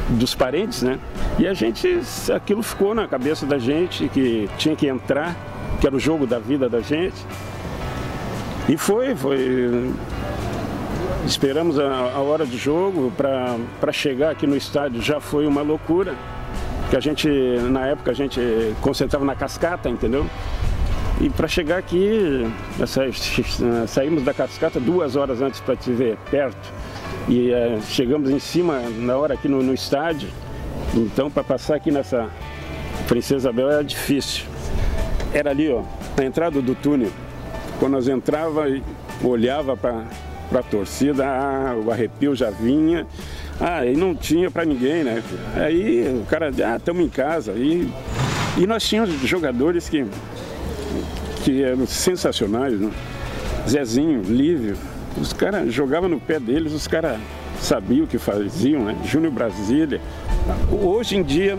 dos 0.09 0.33
parentes, 0.33 0.81
né? 0.81 0.99
E 1.37 1.47
a 1.47 1.53
gente, 1.53 1.99
aquilo 2.33 2.63
ficou 2.63 2.95
na 2.95 3.07
cabeça 3.07 3.45
da 3.45 3.57
gente 3.57 4.07
que 4.09 4.49
tinha 4.57 4.75
que 4.75 4.87
entrar, 4.87 5.35
que 5.79 5.85
era 5.85 5.95
o 5.95 5.99
jogo 5.99 6.25
da 6.25 6.39
vida 6.39 6.67
da 6.67 6.81
gente. 6.81 7.15
E 8.67 8.77
foi, 8.77 9.15
foi. 9.15 9.91
Esperamos 11.25 11.79
a, 11.79 11.87
a 12.15 12.19
hora 12.19 12.45
do 12.45 12.57
jogo 12.57 13.11
para 13.15 13.91
chegar 13.91 14.31
aqui 14.31 14.47
no 14.47 14.55
estádio 14.55 15.01
já 15.01 15.19
foi 15.19 15.45
uma 15.45 15.61
loucura. 15.61 16.15
Que 16.89 16.95
a 16.95 16.99
gente, 16.99 17.27
na 17.71 17.87
época, 17.87 18.11
a 18.11 18.13
gente 18.13 18.39
concentrava 18.81 19.25
na 19.25 19.35
cascata, 19.35 19.89
entendeu? 19.89 20.25
E 21.19 21.29
para 21.29 21.47
chegar 21.47 21.77
aqui, 21.77 22.45
saímos 23.87 24.23
da 24.23 24.33
cascata 24.33 24.79
duas 24.79 25.15
horas 25.15 25.41
antes 25.41 25.59
para 25.59 25.75
te 25.75 25.91
ver 25.91 26.17
perto. 26.29 26.73
E 27.27 27.51
é, 27.51 27.79
chegamos 27.89 28.29
em 28.29 28.39
cima 28.39 28.81
na 28.99 29.17
hora 29.17 29.33
aqui 29.33 29.47
no, 29.47 29.61
no 29.63 29.73
estádio. 29.73 30.29
Então 30.93 31.29
para 31.29 31.43
passar 31.43 31.75
aqui 31.75 31.91
nessa 31.91 32.29
Princesa 33.07 33.49
Isabel 33.49 33.69
era 33.69 33.83
difícil. 33.83 34.45
Era 35.33 35.51
ali, 35.51 35.71
ó, 35.71 35.83
na 36.17 36.25
entrada 36.25 36.61
do 36.61 36.75
túnel. 36.75 37.11
Quando 37.79 37.93
nós 37.93 38.07
entrava 38.07 38.69
e 38.69 38.81
olhava 39.23 39.75
para 39.75 40.05
a 40.53 40.63
torcida, 40.63 41.25
ah, 41.25 41.75
o 41.75 41.91
arrepio 41.91 42.35
já 42.35 42.49
vinha. 42.49 43.05
Ah, 43.59 43.85
e 43.85 43.95
não 43.95 44.15
tinha 44.15 44.49
para 44.49 44.65
ninguém, 44.65 45.03
né? 45.03 45.21
Aí 45.55 46.07
o 46.21 46.25
cara, 46.25 46.51
ah, 46.65 46.77
estamos 46.77 47.03
em 47.03 47.09
casa. 47.09 47.53
E, 47.53 47.91
e 48.57 48.65
nós 48.65 48.87
tínhamos 48.87 49.13
jogadores 49.21 49.89
que 49.89 50.05
que 51.45 51.63
eram 51.63 51.85
sensacionais, 51.85 52.79
né? 52.79 52.91
Zezinho, 53.69 54.23
Lívio, 54.23 54.75
os 55.17 55.33
caras 55.33 55.73
jogavam 55.73 56.09
no 56.09 56.19
pé 56.19 56.39
deles, 56.39 56.73
os 56.73 56.87
caras 56.87 57.19
sabiam 57.59 58.05
o 58.05 58.07
que 58.07 58.17
faziam, 58.17 58.83
né? 58.83 58.97
Júnior 59.05 59.31
Brasília. 59.31 60.01
Hoje 60.71 61.17
em 61.17 61.23
dia 61.23 61.57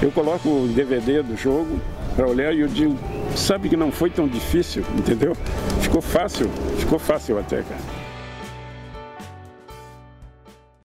eu 0.00 0.10
coloco 0.10 0.48
o 0.48 0.68
DVD 0.68 1.22
do 1.22 1.36
jogo 1.36 1.80
para 2.16 2.26
olhar 2.26 2.52
e 2.52 2.60
eu 2.60 2.68
digo, 2.68 2.96
sabe 3.34 3.68
que 3.68 3.76
não 3.76 3.90
foi 3.90 4.10
tão 4.10 4.28
difícil, 4.28 4.84
entendeu? 4.96 5.34
Ficou 5.80 6.00
fácil, 6.00 6.48
ficou 6.78 6.98
fácil 6.98 7.38
até, 7.38 7.62
cara. 7.62 8.01